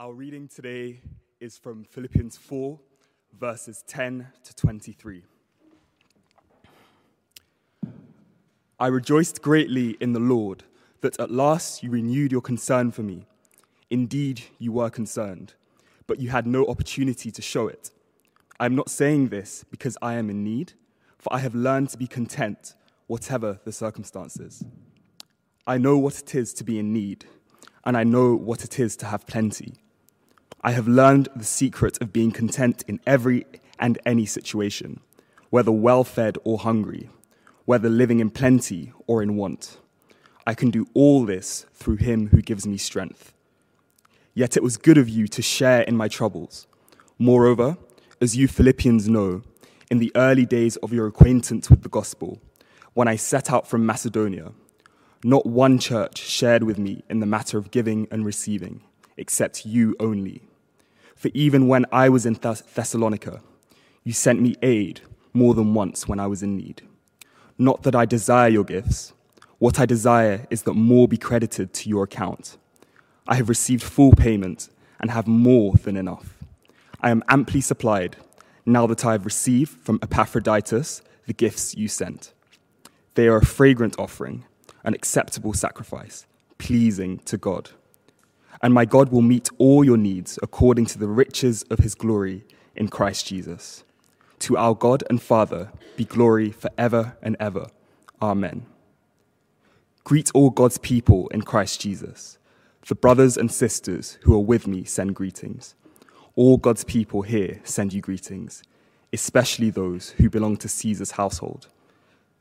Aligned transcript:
Our 0.00 0.12
reading 0.12 0.46
today 0.46 1.00
is 1.40 1.58
from 1.58 1.82
Philippians 1.82 2.36
4, 2.36 2.78
verses 3.36 3.82
10 3.88 4.28
to 4.44 4.54
23. 4.54 5.24
I 8.78 8.86
rejoiced 8.86 9.42
greatly 9.42 9.96
in 9.98 10.12
the 10.12 10.20
Lord 10.20 10.62
that 11.00 11.18
at 11.18 11.32
last 11.32 11.82
you 11.82 11.90
renewed 11.90 12.30
your 12.30 12.40
concern 12.40 12.92
for 12.92 13.02
me. 13.02 13.26
Indeed, 13.90 14.42
you 14.60 14.70
were 14.70 14.88
concerned, 14.88 15.54
but 16.06 16.20
you 16.20 16.28
had 16.28 16.46
no 16.46 16.64
opportunity 16.66 17.32
to 17.32 17.42
show 17.42 17.66
it. 17.66 17.90
I 18.60 18.66
am 18.66 18.76
not 18.76 18.90
saying 18.90 19.30
this 19.30 19.64
because 19.68 19.98
I 20.00 20.14
am 20.14 20.30
in 20.30 20.44
need, 20.44 20.74
for 21.18 21.34
I 21.34 21.40
have 21.40 21.56
learned 21.56 21.88
to 21.88 21.98
be 21.98 22.06
content, 22.06 22.74
whatever 23.08 23.58
the 23.64 23.72
circumstances. 23.72 24.64
I 25.66 25.76
know 25.76 25.98
what 25.98 26.20
it 26.20 26.36
is 26.36 26.54
to 26.54 26.62
be 26.62 26.78
in 26.78 26.92
need, 26.92 27.24
and 27.84 27.96
I 27.96 28.04
know 28.04 28.36
what 28.36 28.62
it 28.62 28.78
is 28.78 28.96
to 28.98 29.06
have 29.06 29.26
plenty. 29.26 29.74
I 30.60 30.72
have 30.72 30.88
learned 30.88 31.28
the 31.36 31.44
secret 31.44 32.02
of 32.02 32.12
being 32.12 32.32
content 32.32 32.84
in 32.88 32.98
every 33.06 33.46
and 33.78 33.96
any 34.04 34.26
situation, 34.26 35.00
whether 35.50 35.70
well 35.70 36.02
fed 36.02 36.36
or 36.42 36.58
hungry, 36.58 37.10
whether 37.64 37.88
living 37.88 38.18
in 38.18 38.30
plenty 38.30 38.92
or 39.06 39.22
in 39.22 39.36
want. 39.36 39.78
I 40.44 40.54
can 40.54 40.70
do 40.70 40.88
all 40.94 41.24
this 41.24 41.64
through 41.74 41.96
him 41.96 42.28
who 42.28 42.42
gives 42.42 42.66
me 42.66 42.76
strength. 42.76 43.32
Yet 44.34 44.56
it 44.56 44.62
was 44.64 44.76
good 44.76 44.98
of 44.98 45.08
you 45.08 45.28
to 45.28 45.42
share 45.42 45.82
in 45.82 45.96
my 45.96 46.08
troubles. 46.08 46.66
Moreover, 47.18 47.76
as 48.20 48.36
you 48.36 48.48
Philippians 48.48 49.08
know, 49.08 49.42
in 49.92 49.98
the 49.98 50.10
early 50.16 50.44
days 50.44 50.76
of 50.76 50.92
your 50.92 51.06
acquaintance 51.06 51.70
with 51.70 51.82
the 51.82 51.88
gospel, 51.88 52.40
when 52.94 53.06
I 53.06 53.14
set 53.14 53.52
out 53.52 53.68
from 53.68 53.86
Macedonia, 53.86 54.52
not 55.22 55.46
one 55.46 55.78
church 55.78 56.18
shared 56.18 56.64
with 56.64 56.78
me 56.78 57.04
in 57.08 57.20
the 57.20 57.26
matter 57.26 57.58
of 57.58 57.70
giving 57.70 58.08
and 58.10 58.26
receiving, 58.26 58.82
except 59.16 59.64
you 59.64 59.94
only. 60.00 60.47
For 61.18 61.30
even 61.34 61.66
when 61.66 61.84
I 61.90 62.08
was 62.08 62.24
in 62.24 62.36
Thess- 62.36 62.62
Thessalonica, 62.62 63.40
you 64.04 64.12
sent 64.12 64.40
me 64.40 64.54
aid 64.62 65.00
more 65.32 65.52
than 65.52 65.74
once 65.74 66.06
when 66.06 66.20
I 66.20 66.28
was 66.28 66.44
in 66.44 66.56
need. 66.56 66.82
Not 67.58 67.82
that 67.82 67.96
I 67.96 68.04
desire 68.04 68.48
your 68.48 68.62
gifts. 68.62 69.12
What 69.58 69.80
I 69.80 69.84
desire 69.84 70.46
is 70.48 70.62
that 70.62 70.74
more 70.74 71.08
be 71.08 71.16
credited 71.16 71.74
to 71.74 71.88
your 71.88 72.04
account. 72.04 72.56
I 73.26 73.34
have 73.34 73.48
received 73.48 73.82
full 73.82 74.12
payment 74.12 74.68
and 75.00 75.10
have 75.10 75.26
more 75.26 75.74
than 75.74 75.96
enough. 75.96 76.34
I 77.00 77.10
am 77.10 77.24
amply 77.28 77.62
supplied 77.62 78.16
now 78.64 78.86
that 78.86 79.04
I 79.04 79.12
have 79.12 79.24
received 79.24 79.72
from 79.72 79.98
Epaphroditus 80.00 81.02
the 81.26 81.32
gifts 81.32 81.74
you 81.74 81.88
sent. 81.88 82.32
They 83.14 83.26
are 83.26 83.38
a 83.38 83.44
fragrant 83.44 83.98
offering, 83.98 84.44
an 84.84 84.94
acceptable 84.94 85.52
sacrifice, 85.52 86.26
pleasing 86.58 87.18
to 87.24 87.36
God 87.36 87.70
and 88.62 88.74
my 88.74 88.84
God 88.84 89.10
will 89.10 89.22
meet 89.22 89.50
all 89.58 89.84
your 89.84 89.96
needs 89.96 90.38
according 90.42 90.86
to 90.86 90.98
the 90.98 91.08
riches 91.08 91.62
of 91.64 91.78
his 91.80 91.94
glory 91.94 92.44
in 92.74 92.88
Christ 92.88 93.26
Jesus. 93.26 93.84
To 94.40 94.56
our 94.56 94.74
God 94.74 95.02
and 95.10 95.20
Father 95.20 95.72
be 95.96 96.04
glory 96.04 96.50
forever 96.50 97.16
and 97.22 97.36
ever. 97.40 97.66
Amen. 98.20 98.66
Greet 100.04 100.30
all 100.34 100.50
God's 100.50 100.78
people 100.78 101.28
in 101.28 101.42
Christ 101.42 101.80
Jesus. 101.80 102.38
The 102.86 102.94
brothers 102.94 103.36
and 103.36 103.52
sisters 103.52 104.18
who 104.22 104.34
are 104.34 104.44
with 104.44 104.66
me 104.66 104.84
send 104.84 105.14
greetings. 105.14 105.74
All 106.34 106.56
God's 106.56 106.84
people 106.84 107.22
here 107.22 107.60
send 107.64 107.92
you 107.92 108.00
greetings, 108.00 108.62
especially 109.12 109.70
those 109.70 110.10
who 110.10 110.30
belong 110.30 110.56
to 110.58 110.68
Caesar's 110.68 111.12
household. 111.12 111.68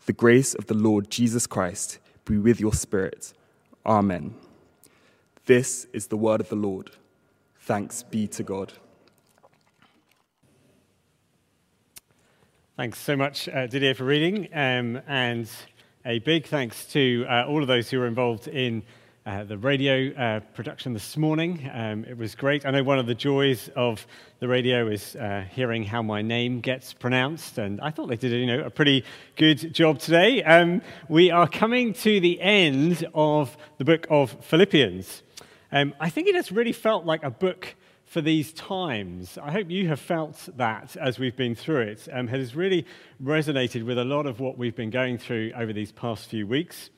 The 0.06 0.14
grace 0.14 0.54
of 0.54 0.68
the 0.68 0.74
Lord 0.74 1.10
Jesus 1.10 1.48
Christ 1.48 2.00
be 2.24 2.38
with 2.38 2.62
your 2.62 2.74
spirit. 2.74 3.34
Amen. 3.86 4.36
This 5.48 5.88
is 5.94 6.08
the 6.08 6.18
word 6.18 6.42
of 6.42 6.50
the 6.50 6.58
Lord. 6.58 6.92
Thanks 7.62 8.04
be 8.04 8.28
to 8.28 8.44
God. 8.44 8.74
Thanks 12.76 13.00
so 13.00 13.16
much, 13.16 13.48
uh, 13.48 13.66
Didier, 13.66 13.96
for 13.96 14.04
reading. 14.04 14.50
Um, 14.54 15.00
and 15.08 15.50
a 16.04 16.20
big 16.20 16.48
thanks 16.48 16.84
to 16.88 17.26
uh, 17.30 17.46
all 17.48 17.62
of 17.62 17.70
those 17.70 17.90
who 17.90 17.98
were 17.98 18.08
involved 18.08 18.50
in 18.50 18.84
uh, 19.26 19.46
the 19.46 19.58
radio 19.58 20.14
uh, 20.16 20.42
production 20.54 20.92
this 20.92 21.16
morning. 21.16 21.72
Um, 21.74 22.04
it 22.04 22.18
was 22.18 22.36
great. 22.36 22.66
I 22.66 22.72
know 22.72 22.84
one 22.84 23.00
of 23.00 23.06
the 23.06 23.16
joys 23.16 23.70
of 23.74 24.06
the 24.40 24.50
radio 24.50 24.90
is 24.90 25.16
uh, 25.16 25.46
hearing 25.50 25.84
how 25.84 26.02
my 26.02 26.22
name 26.22 26.60
gets 26.60 26.92
pronounced, 26.92 27.58
and 27.58 27.80
I 27.80 27.92
thought 27.92 28.08
they 28.08 28.18
did 28.18 28.34
you 28.34 28.48
know, 28.48 28.66
a 28.66 28.70
pretty 28.70 29.06
good 29.38 29.74
job 29.74 30.00
today. 30.00 30.44
Um, 30.44 30.82
we 31.08 31.32
are 31.32 31.48
coming 31.48 31.94
to 31.94 32.20
the 32.20 32.42
end 32.42 33.08
of 33.14 33.56
the 33.78 33.86
book 33.86 34.08
of 34.10 34.36
Philippians. 34.44 35.24
Um, 35.72 35.94
I 36.00 36.10
think 36.10 36.28
it 36.28 36.36
has 36.36 36.52
really 36.52 36.72
felt 36.72 37.06
like 37.06 37.24
a 37.24 37.30
book 37.30 37.76
for 38.06 38.22
these 38.22 38.54
times. 38.54 39.38
I 39.38 39.52
hope 39.52 39.70
you 39.70 39.90
have 39.90 40.00
felt 40.00 40.48
that 40.56 40.96
as 40.96 41.20
we've 41.20 41.36
been 41.36 41.56
through 41.56 41.82
it. 41.82 42.08
Um, 42.12 42.30
it 42.30 42.40
has 42.40 42.56
really 42.56 42.86
resonated 43.22 43.86
with 43.86 43.98
a 43.98 44.06
lot 44.06 44.26
of 44.26 44.40
what 44.40 44.58
we've 44.58 44.76
been 44.76 44.90
going 44.90 45.18
through 45.18 45.52
over 45.56 45.74
these 45.74 45.92
past 45.92 46.30
few 46.30 46.48
weeks. 46.48 46.90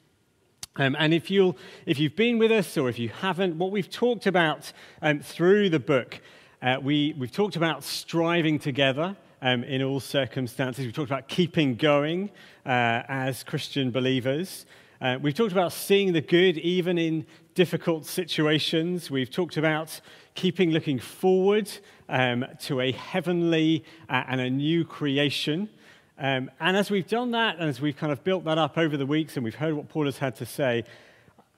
Um, 0.76 0.96
and 1.00 1.14
if, 1.14 1.32
if 1.32 2.00
you've 2.00 2.16
been 2.16 2.38
with 2.38 2.52
us 2.52 2.78
or 2.78 2.90
if 2.90 3.00
you 3.00 3.10
haven't, 3.10 3.58
what 3.58 3.72
we've 3.72 3.90
talked 3.90 4.28
about 4.28 4.72
um, 5.02 5.20
through 5.20 5.72
the 5.72 5.80
book, 5.80 6.22
uh, 6.62 6.78
we, 6.82 7.16
we've 7.18 7.32
talked 7.32 7.56
about 7.56 7.84
striving 7.84 8.60
together. 8.60 9.16
Um, 9.42 9.64
in 9.64 9.82
all 9.82 10.02
circumstances. 10.02 10.84
We've 10.84 10.94
talked 10.94 11.10
about 11.10 11.30
keeping 11.30 11.76
going 11.76 12.30
uh, 12.66 13.04
as 13.08 13.42
Christian 13.42 13.90
believers. 13.90 14.66
Uh, 15.02 15.18
we've 15.22 15.34
talked 15.34 15.54
about 15.54 15.72
seeing 15.72 16.12
the 16.12 16.20
good 16.20 16.58
even 16.58 16.98
in 16.98 17.26
difficult 17.56 18.06
situations. 18.06 19.10
We've 19.10 19.32
talked 19.32 19.56
about 19.56 20.02
keeping 20.36 20.72
looking 20.72 21.00
forward 21.00 21.72
um, 22.10 22.46
to 22.64 22.82
a 22.82 22.92
heavenly 22.92 23.86
uh, 24.10 24.24
and 24.28 24.42
a 24.42 24.50
new 24.50 24.84
creation. 24.84 25.70
Um, 26.18 26.52
and 26.60 26.76
as 26.76 26.92
we've 26.92 27.08
done 27.08 27.32
that, 27.32 27.60
and 27.60 27.70
as 27.70 27.80
we've 27.80 27.96
kind 27.96 28.12
of 28.12 28.26
built 28.26 28.44
that 28.44 28.58
up 28.58 28.78
over 28.78 28.98
the 28.98 29.06
weeks, 29.06 29.38
and 29.38 29.46
we've 29.46 29.56
heard 29.56 29.74
what 29.74 29.88
Paul 29.88 30.04
has 30.04 30.18
had 30.18 30.36
to 30.36 30.46
say, 30.46 30.84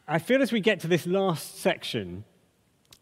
I 0.07 0.19
feel 0.19 0.43
as 0.43 0.51
we 0.51 0.59
get 0.59 0.79
to 0.81 0.87
this 0.87 1.07
last 1.07 1.59
section, 1.59 2.25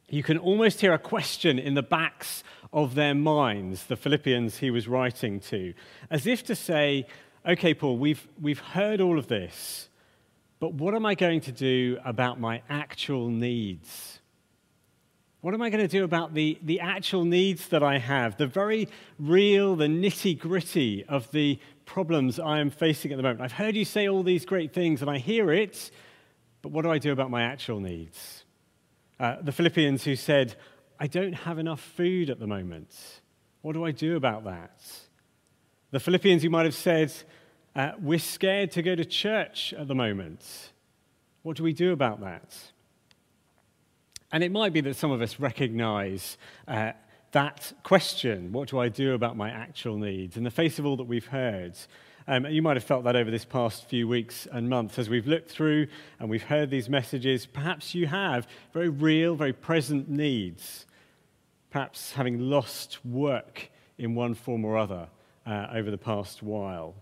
you 0.08 0.24
can 0.24 0.38
almost 0.38 0.80
hear 0.80 0.94
a 0.94 1.00
question 1.00 1.60
in 1.60 1.74
the 1.74 1.84
backs 1.84 2.46
of 2.72 2.96
their 2.96 3.14
minds, 3.14 3.88
the 3.88 3.98
Philippians 3.98 4.60
he 4.60 4.72
was 4.72 4.88
writing 4.88 5.42
to, 5.42 5.74
as 6.10 6.26
if 6.26 6.46
to 6.46 6.56
say, 6.56 7.08
okay, 7.46 7.74
Paul, 7.74 7.98
we've, 7.98 8.26
we've 8.42 8.60
heard 8.60 9.02
all 9.02 9.20
of 9.20 9.28
this. 9.28 9.89
But 10.60 10.74
what 10.74 10.94
am 10.94 11.06
I 11.06 11.16
going 11.16 11.42
to 11.42 11.52
do 11.52 11.98
about 12.04 12.40
my 12.40 12.62
actual 12.70 13.30
needs? 13.30 14.20
What 15.42 15.54
am 15.54 15.62
I 15.62 15.70
going 15.70 15.82
to 15.82 15.88
do 15.88 16.04
about 16.04 16.34
the, 16.34 16.60
the 16.62 16.82
actual 16.82 17.24
needs 17.24 17.70
that 17.70 17.82
I 17.82 17.98
have, 17.98 18.36
the 18.36 18.46
very 18.46 18.90
real, 19.18 19.78
the 19.78 19.86
nitty 19.86 20.38
gritty 20.38 21.06
of 21.06 21.32
the 21.32 21.60
problems 21.86 22.40
I 22.40 22.60
am 22.60 22.70
facing 22.70 23.12
at 23.14 23.18
the 23.18 23.24
moment? 23.24 23.42
I've 23.42 23.54
heard 23.54 23.76
you 23.76 23.86
say 23.86 24.10
all 24.10 24.22
these 24.22 24.46
great 24.46 24.74
things 24.74 25.02
and 25.02 25.10
I 25.10 25.18
hear 25.18 25.50
it, 25.50 25.92
but 26.62 26.74
what 26.74 26.82
do 26.82 26.92
I 26.92 26.98
do 26.98 27.14
about 27.14 27.32
my 27.32 27.44
actual 27.44 27.80
needs? 27.80 28.44
Uh, 29.18 29.38
the 29.42 29.54
Philippians 29.54 30.04
who 30.04 30.18
said, 30.18 30.56
I 31.00 31.08
don't 31.08 31.34
have 31.34 31.58
enough 31.58 31.80
food 31.80 32.30
at 32.30 32.40
the 32.40 32.48
moment. 32.48 32.94
What 33.62 33.74
do 33.74 33.86
I 33.86 33.92
do 33.92 34.18
about 34.18 34.44
that? 34.44 34.82
The 35.92 36.02
Philippians 36.02 36.44
who 36.44 36.50
might 36.50 36.66
have 36.66 36.76
said, 36.76 37.14
uh, 37.80 37.94
we're 38.02 38.20
scared 38.20 38.70
to 38.72 38.82
go 38.82 38.94
to 38.94 39.06
church 39.06 39.74
at 39.78 39.88
the 39.88 39.96
moment. 39.96 40.74
What 41.44 41.56
do 41.56 41.64
we 41.64 41.72
do 41.72 41.94
about 41.94 42.20
that? 42.20 42.54
And 44.34 44.44
it 44.44 44.52
might 44.52 44.74
be 44.74 44.82
that 44.82 44.98
some 44.98 45.12
of 45.12 45.22
us 45.22 45.40
recognize 45.40 46.38
uh, 46.68 46.92
that 47.32 47.72
question 47.84 48.52
what 48.52 48.68
do 48.68 48.80
I 48.80 48.90
do 48.90 49.14
about 49.14 49.38
my 49.38 49.50
actual 49.50 49.96
needs 49.96 50.36
in 50.36 50.44
the 50.44 50.52
face 50.52 50.78
of 50.78 50.86
all 50.86 50.98
that 50.98 51.06
we've 51.06 51.28
heard? 51.28 51.78
Um, 52.28 52.46
you 52.48 52.62
might 52.62 52.76
have 52.76 52.84
felt 52.84 53.06
that 53.06 53.16
over 53.16 53.32
this 53.32 53.46
past 53.46 53.86
few 53.86 54.10
weeks 54.10 54.46
and 54.52 54.68
months 54.68 55.00
as 55.00 55.08
we've 55.08 55.26
looked 55.26 55.50
through 55.50 55.88
and 56.20 56.30
we've 56.30 56.44
heard 56.44 56.70
these 56.70 56.90
messages. 56.90 57.46
Perhaps 57.46 57.96
you 57.96 58.08
have 58.08 58.46
very 58.74 58.90
real, 58.90 59.36
very 59.36 59.54
present 59.54 60.10
needs. 60.10 60.86
Perhaps 61.70 62.12
having 62.12 62.40
lost 62.40 63.06
work 63.06 63.72
in 63.98 64.16
one 64.16 64.34
form 64.34 64.66
or 64.66 64.78
other 64.78 65.08
uh, 65.48 65.68
over 65.72 65.90
the 65.90 65.98
past 65.98 66.44
while 66.44 66.94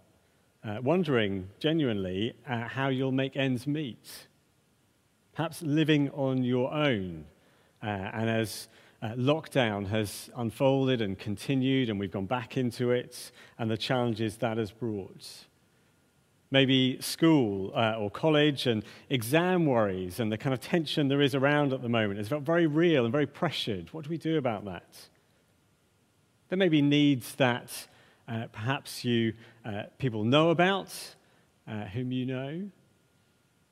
uh, 0.64 0.80
wondering 0.82 1.50
genuinely 1.60 2.34
uh, 2.48 2.68
how 2.68 2.90
you'll 2.90 3.12
make 3.12 3.36
ends 3.36 3.68
meet. 3.68 4.28
Perhaps 5.34 5.62
living 5.62 6.10
on 6.12 6.44
your 6.44 6.74
own. 6.74 7.26
Uh, 7.82 7.86
and 7.86 8.30
as 8.30 8.68
uh, 9.02 9.10
lockdown 9.10 9.88
has 9.88 10.30
unfolded 10.36 11.02
and 11.02 11.18
continued, 11.20 11.90
and 11.90 12.00
we've 12.00 12.12
gone 12.12 12.26
back 12.26 12.58
into 12.58 12.92
it, 12.92 13.32
and 13.60 13.70
the 13.70 13.78
challenges 13.78 14.38
that 14.38 14.58
has 14.58 14.72
brought. 14.72 15.28
Maybe 16.50 16.98
school 17.02 17.72
uh, 17.76 17.96
or 18.00 18.10
college 18.10 18.68
and 18.68 18.84
exam 19.10 19.66
worries 19.66 20.20
and 20.20 20.32
the 20.32 20.38
kind 20.38 20.54
of 20.54 20.62
tension 20.62 21.10
there 21.10 21.22
is 21.22 21.36
around 21.36 21.74
at 21.74 21.82
the 21.82 21.90
moment. 21.90 22.20
It's 22.20 22.30
very 22.30 22.68
real 22.68 23.04
and 23.04 23.12
very 23.12 23.28
pressured. 23.28 23.94
What 23.94 24.06
do 24.06 24.10
we 24.10 24.18
do 24.18 24.38
about 24.38 24.64
that? 24.66 24.86
There 26.50 26.58
may 26.58 26.70
be 26.70 26.82
needs 26.82 27.36
that 27.36 27.88
uh, 28.28 28.48
perhaps 28.52 29.06
you 29.06 29.34
uh, 29.66 29.84
people 29.98 30.24
know 30.24 30.50
about, 30.50 30.94
uh, 31.68 31.86
whom 31.86 32.12
you 32.12 32.26
know. 32.26 32.70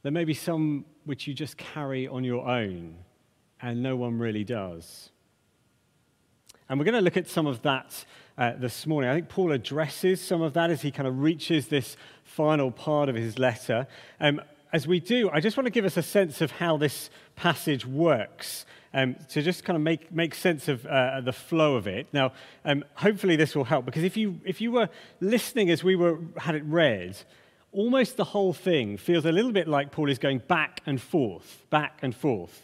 There 0.03 0.11
may 0.11 0.23
be 0.23 0.33
some 0.33 0.85
which 1.05 1.27
you 1.27 1.33
just 1.33 1.57
carry 1.57 2.07
on 2.07 2.23
your 2.23 2.47
own, 2.47 2.95
and 3.61 3.83
no 3.83 3.95
one 3.95 4.17
really 4.17 4.43
does. 4.43 5.09
And 6.67 6.79
we're 6.79 6.85
going 6.85 6.95
to 6.95 7.01
look 7.01 7.17
at 7.17 7.27
some 7.27 7.45
of 7.45 7.61
that 7.61 8.05
uh, 8.37 8.53
this 8.57 8.87
morning. 8.87 9.09
I 9.09 9.13
think 9.13 9.29
Paul 9.29 9.51
addresses 9.51 10.19
some 10.19 10.41
of 10.41 10.53
that 10.53 10.69
as 10.69 10.81
he 10.81 10.91
kind 10.91 11.07
of 11.07 11.19
reaches 11.19 11.67
this 11.67 11.95
final 12.23 12.71
part 12.71 13.07
of 13.07 13.15
his 13.15 13.37
letter. 13.37 13.87
Um, 14.19 14.41
as 14.73 14.87
we 14.87 14.99
do, 14.99 15.29
I 15.29 15.39
just 15.39 15.57
want 15.57 15.67
to 15.67 15.71
give 15.71 15.85
us 15.85 15.95
a 15.95 16.01
sense 16.01 16.41
of 16.41 16.51
how 16.51 16.75
this 16.77 17.09
passage 17.35 17.85
works. 17.85 18.65
Um, 18.97 19.17
to 19.31 19.41
just 19.41 19.65
kind 19.65 19.75
of 19.75 19.83
make, 19.83 20.09
make 20.09 20.33
sense 20.33 20.69
of 20.69 20.85
uh, 20.85 21.19
the 21.19 21.33
flow 21.33 21.75
of 21.75 21.85
it. 21.85 22.07
Now, 22.13 22.31
um, 22.63 22.85
hopefully 22.93 23.35
this 23.35 23.53
will 23.53 23.65
help 23.65 23.83
because 23.83 24.05
if 24.05 24.15
you, 24.15 24.39
if 24.45 24.61
you 24.61 24.71
were 24.71 24.87
listening 25.19 25.69
as 25.69 25.83
we 25.83 25.97
were, 25.97 26.17
had 26.37 26.55
it 26.55 26.63
read, 26.63 27.17
almost 27.73 28.15
the 28.15 28.23
whole 28.23 28.53
thing 28.53 28.95
feels 28.95 29.25
a 29.25 29.33
little 29.33 29.51
bit 29.51 29.67
like 29.67 29.91
Paul 29.91 30.09
is 30.09 30.17
going 30.17 30.39
back 30.39 30.79
and 30.85 31.01
forth, 31.01 31.65
back 31.69 31.99
and 32.03 32.15
forth. 32.15 32.61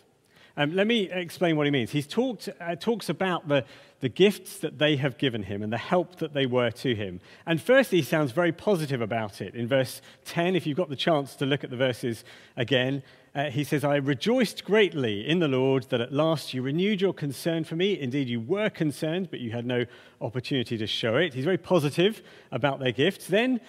Um, 0.58 0.76
let 0.76 0.88
me 0.88 1.10
explain 1.10 1.56
what 1.56 1.66
he 1.66 1.72
means. 1.72 1.92
He 1.92 2.02
talked, 2.02 2.50
uh, 2.60 2.76
talks 2.76 3.10
about 3.10 3.48
the, 3.48 3.66
the 4.00 4.10
gifts 4.10 4.58
that 4.60 4.80
they 4.80 4.98
have 4.98 5.18
given 5.18 5.44
him 5.44 5.64
and 5.64 5.72
the 5.72 5.78
help 5.78 6.18
that 6.18 6.34
they 6.34 6.46
were 6.46 6.72
to 6.72 6.96
him. 6.96 7.20
And 7.46 7.62
firstly, 7.62 8.00
he 8.00 8.04
sounds 8.04 8.32
very 8.32 8.52
positive 8.52 9.02
about 9.02 9.42
it. 9.42 9.56
In 9.56 9.68
verse 9.68 10.02
10, 10.26 10.56
if 10.56 10.66
you've 10.66 10.78
got 10.78 10.90
the 10.90 10.96
chance 10.96 11.36
to 11.36 11.46
look 11.46 11.64
at 11.64 11.70
the 11.70 11.78
verses 11.78 12.24
again, 12.58 13.04
uh, 13.34 13.50
he 13.50 13.64
says, 13.64 13.86
I 13.86 13.96
rejoiced 13.96 14.66
greatly 14.66 15.26
in 15.26 15.40
the 15.40 15.48
Lord 15.48 15.84
that 15.90 16.02
at 16.02 16.12
last 16.12 16.54
you 16.54 16.62
renewed 16.62 17.00
your 17.00 17.14
concern 17.14 17.64
for 17.64 17.78
me. 17.78 17.98
Indeed, 17.98 18.28
you 18.28 18.42
were 18.42 18.70
concerned, 18.70 19.30
but 19.32 19.40
you 19.40 19.52
had 19.52 19.66
no 19.66 19.86
opportunity 20.20 20.78
to 20.78 20.86
show 20.86 21.16
it. 21.16 21.34
He's 21.34 21.46
very 21.46 21.58
positive 21.58 22.22
about 22.52 22.80
their 22.80 22.92
gifts. 22.92 23.28
Then 23.28 23.62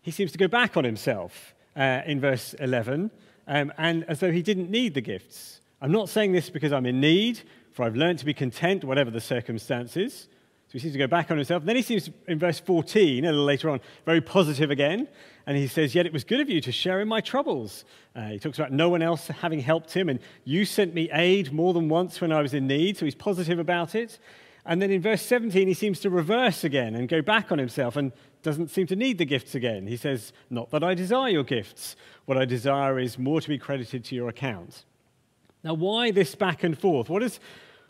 he 0.00 0.10
seems 0.10 0.32
to 0.32 0.38
go 0.38 0.48
back 0.48 0.78
on 0.78 0.84
himself 0.84 1.54
uh, 1.76 2.00
in 2.06 2.20
verse 2.20 2.54
11, 2.54 3.10
um, 3.46 3.72
and 3.76 4.04
as 4.04 4.20
though 4.20 4.32
he 4.32 4.42
didn't 4.42 4.70
need 4.70 4.94
the 4.94 5.00
gifts. 5.02 5.60
I'm 5.82 5.92
not 5.92 6.08
saying 6.08 6.32
this 6.32 6.48
because 6.48 6.72
I'm 6.72 6.86
in 6.86 7.00
need, 7.00 7.40
for 7.72 7.84
I've 7.84 7.96
learned 7.96 8.18
to 8.20 8.24
be 8.24 8.32
content, 8.32 8.82
whatever 8.82 9.10
the 9.10 9.20
circumstances. 9.20 10.28
So 10.72 10.78
he 10.78 10.84
seems 10.84 10.94
to 10.94 10.98
go 10.98 11.06
back 11.06 11.30
on 11.30 11.36
himself. 11.36 11.66
Then 11.66 11.76
he 11.76 11.82
seems, 11.82 12.08
in 12.26 12.38
verse 12.38 12.58
14, 12.58 13.26
a 13.26 13.28
little 13.28 13.44
later 13.44 13.68
on, 13.68 13.78
very 14.06 14.22
positive 14.22 14.70
again. 14.70 15.06
And 15.46 15.54
he 15.54 15.66
says, 15.66 15.94
Yet 15.94 16.06
it 16.06 16.14
was 16.14 16.24
good 16.24 16.40
of 16.40 16.48
you 16.48 16.62
to 16.62 16.72
share 16.72 17.02
in 17.02 17.08
my 17.08 17.20
troubles. 17.20 17.84
Uh, 18.16 18.28
he 18.28 18.38
talks 18.38 18.58
about 18.58 18.72
no 18.72 18.88
one 18.88 19.02
else 19.02 19.26
having 19.26 19.60
helped 19.60 19.92
him, 19.92 20.08
and 20.08 20.18
you 20.44 20.64
sent 20.64 20.94
me 20.94 21.10
aid 21.12 21.52
more 21.52 21.74
than 21.74 21.90
once 21.90 22.22
when 22.22 22.32
I 22.32 22.40
was 22.40 22.54
in 22.54 22.66
need. 22.66 22.96
So 22.96 23.04
he's 23.04 23.14
positive 23.14 23.58
about 23.58 23.94
it. 23.94 24.18
And 24.64 24.80
then 24.80 24.90
in 24.90 25.02
verse 25.02 25.20
17, 25.20 25.68
he 25.68 25.74
seems 25.74 26.00
to 26.00 26.08
reverse 26.08 26.64
again 26.64 26.94
and 26.94 27.06
go 27.06 27.20
back 27.20 27.52
on 27.52 27.58
himself 27.58 27.96
and 27.96 28.10
doesn't 28.42 28.70
seem 28.70 28.86
to 28.86 28.96
need 28.96 29.18
the 29.18 29.26
gifts 29.26 29.54
again. 29.54 29.86
He 29.86 29.98
says, 29.98 30.32
Not 30.48 30.70
that 30.70 30.82
I 30.82 30.94
desire 30.94 31.28
your 31.28 31.44
gifts. 31.44 31.96
What 32.24 32.38
I 32.38 32.46
desire 32.46 32.98
is 32.98 33.18
more 33.18 33.42
to 33.42 33.48
be 33.50 33.58
credited 33.58 34.06
to 34.06 34.14
your 34.14 34.30
account. 34.30 34.86
Now, 35.62 35.74
why 35.74 36.12
this 36.12 36.34
back 36.34 36.64
and 36.64 36.78
forth? 36.78 37.10
What 37.10 37.22
is, 37.22 37.40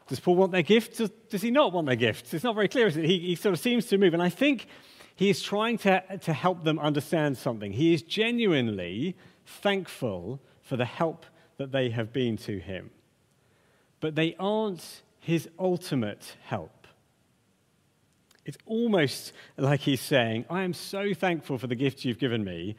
does 0.08 0.20
Paul 0.20 0.36
want 0.36 0.52
their 0.52 0.62
gifts 0.62 1.00
or 1.00 1.08
does 1.30 1.42
he 1.42 1.50
not 1.50 1.72
want 1.72 1.86
their 1.86 1.96
gifts? 1.96 2.34
It's 2.34 2.44
not 2.44 2.54
very 2.54 2.68
clear, 2.68 2.86
is 2.86 2.96
it? 2.96 3.04
He, 3.04 3.18
he 3.18 3.34
sort 3.34 3.54
of 3.54 3.60
seems 3.60 3.86
to 3.86 3.98
move. 3.98 4.14
And 4.14 4.22
I 4.22 4.28
think 4.28 4.66
he 5.14 5.30
is 5.30 5.42
trying 5.42 5.78
to, 5.78 6.02
to 6.18 6.32
help 6.32 6.64
them 6.64 6.78
understand 6.78 7.38
something. 7.38 7.72
He 7.72 7.94
is 7.94 8.02
genuinely 8.02 9.16
thankful 9.46 10.40
for 10.62 10.76
the 10.76 10.84
help 10.84 11.26
that 11.58 11.72
they 11.72 11.90
have 11.90 12.12
been 12.12 12.36
to 12.38 12.58
him. 12.58 12.90
But 14.00 14.14
they 14.14 14.34
aren't 14.38 15.02
his 15.20 15.48
ultimate 15.58 16.36
help. 16.44 16.86
It's 18.44 18.58
almost 18.66 19.32
like 19.56 19.80
he's 19.80 20.00
saying, 20.00 20.46
I 20.50 20.62
am 20.62 20.74
so 20.74 21.14
thankful 21.14 21.58
for 21.58 21.68
the 21.68 21.76
gifts 21.76 22.04
you've 22.04 22.18
given 22.18 22.42
me, 22.42 22.74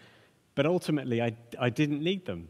but 0.55 0.65
ultimately 0.65 1.21
I, 1.21 1.37
I 1.57 1.69
didn't 1.69 2.03
need 2.03 2.25
them. 2.25 2.49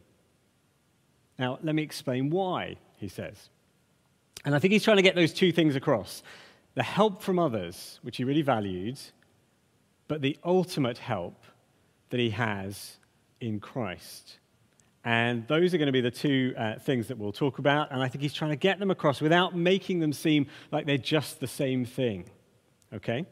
Now, 1.37 1.59
let 1.61 1.75
me 1.75 1.83
explain 1.83 2.31
why, 2.31 2.77
he 2.97 3.07
says. 3.07 3.49
And 4.45 4.53
I 4.53 4.59
think 4.59 4.73
he's 4.73 4.83
trying 4.83 4.97
to 4.97 5.03
get 5.03 5.15
those 5.15 5.33
two 5.33 5.51
things 5.51 5.75
across 5.75 6.23
the 6.75 6.83
help 6.83 7.21
from 7.21 7.37
others, 7.37 7.99
which 8.01 8.17
he 8.17 8.23
really 8.23 8.41
valued, 8.41 8.99
but 10.07 10.21
the 10.21 10.37
ultimate 10.43 10.97
help 10.97 11.43
that 12.09 12.19
he 12.19 12.31
has 12.31 12.97
in 13.39 13.59
Christ. 13.59 14.39
And 15.05 15.45
those 15.47 15.73
are 15.73 15.77
going 15.77 15.87
to 15.87 15.93
be 15.93 16.01
the 16.01 16.11
two 16.11 16.53
uh, 16.57 16.79
things 16.79 17.07
that 17.07 17.17
we'll 17.17 17.33
talk 17.33 17.59
about. 17.59 17.91
And 17.91 18.01
I 18.01 18.07
think 18.07 18.21
he's 18.21 18.33
trying 18.33 18.51
to 18.51 18.57
get 18.57 18.79
them 18.79 18.89
across 18.89 19.19
without 19.19 19.55
making 19.55 19.99
them 19.99 20.13
seem 20.13 20.47
like 20.71 20.85
they're 20.85 20.97
just 20.97 21.39
the 21.39 21.47
same 21.47 21.85
thing. 21.85 22.25
Okay? 22.93 23.25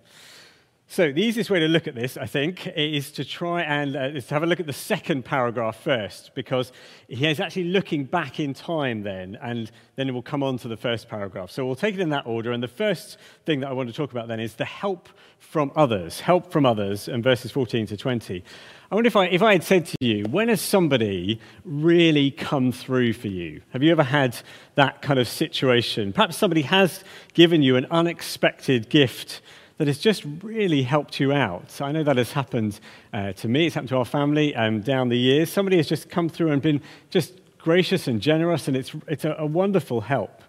So, 0.93 1.09
the 1.09 1.21
easiest 1.21 1.49
way 1.49 1.61
to 1.61 1.69
look 1.69 1.87
at 1.87 1.95
this, 1.95 2.17
I 2.17 2.25
think, 2.25 2.67
is 2.67 3.13
to 3.13 3.23
try 3.23 3.61
and 3.61 3.95
uh, 3.95 4.11
to 4.11 4.33
have 4.33 4.43
a 4.43 4.45
look 4.45 4.59
at 4.59 4.65
the 4.65 4.73
second 4.73 5.23
paragraph 5.23 5.81
first, 5.81 6.31
because 6.35 6.73
he 7.07 7.25
is 7.27 7.39
actually 7.39 7.63
looking 7.63 8.03
back 8.03 8.41
in 8.41 8.53
time 8.53 9.03
then, 9.03 9.37
and 9.41 9.71
then 9.95 10.09
it 10.09 10.11
will 10.11 10.21
come 10.21 10.43
on 10.43 10.57
to 10.57 10.67
the 10.67 10.75
first 10.75 11.07
paragraph. 11.07 11.49
So, 11.49 11.65
we'll 11.65 11.77
take 11.77 11.95
it 11.95 12.01
in 12.01 12.09
that 12.09 12.27
order. 12.27 12.51
And 12.51 12.61
the 12.61 12.67
first 12.67 13.17
thing 13.45 13.61
that 13.61 13.69
I 13.69 13.71
want 13.71 13.87
to 13.87 13.95
talk 13.95 14.11
about 14.11 14.27
then 14.27 14.41
is 14.41 14.55
the 14.55 14.65
help 14.65 15.07
from 15.39 15.71
others. 15.77 16.19
Help 16.19 16.51
from 16.51 16.65
others, 16.65 17.07
and 17.07 17.23
verses 17.23 17.51
14 17.51 17.85
to 17.85 17.95
20. 17.95 18.43
I 18.91 18.95
wonder 18.95 19.07
if 19.07 19.15
I, 19.15 19.27
if 19.27 19.41
I 19.41 19.53
had 19.53 19.63
said 19.63 19.85
to 19.85 19.95
you, 20.01 20.25
when 20.25 20.49
has 20.49 20.59
somebody 20.59 21.39
really 21.63 22.31
come 22.31 22.73
through 22.73 23.13
for 23.13 23.29
you? 23.29 23.61
Have 23.69 23.81
you 23.81 23.93
ever 23.93 24.03
had 24.03 24.35
that 24.75 25.01
kind 25.01 25.21
of 25.21 25.29
situation? 25.29 26.11
Perhaps 26.11 26.35
somebody 26.35 26.63
has 26.63 27.01
given 27.33 27.61
you 27.61 27.77
an 27.77 27.87
unexpected 27.89 28.89
gift 28.89 29.41
that 29.81 29.87
has 29.87 29.97
just 29.97 30.23
really 30.43 30.83
helped 30.83 31.19
you 31.19 31.33
out. 31.33 31.71
So 31.71 31.85
I 31.85 31.91
know 31.91 32.03
that 32.03 32.15
has 32.17 32.33
happened 32.33 32.79
uh, 33.13 33.33
to 33.33 33.47
me, 33.47 33.65
it's 33.65 33.73
happened 33.73 33.89
to 33.89 33.97
our 33.97 34.05
family 34.05 34.55
um, 34.55 34.81
down 34.81 35.09
the 35.09 35.17
years. 35.17 35.51
Somebody 35.51 35.77
has 35.77 35.87
just 35.87 36.07
come 36.07 36.29
through 36.29 36.51
and 36.51 36.61
been 36.61 36.81
just 37.09 37.33
gracious 37.57 38.07
and 38.07 38.21
generous, 38.21 38.67
and 38.67 38.77
it's, 38.77 38.91
it's 39.07 39.25
a, 39.25 39.35
a 39.39 39.47
wonderful 39.47 40.01
help. 40.01 40.43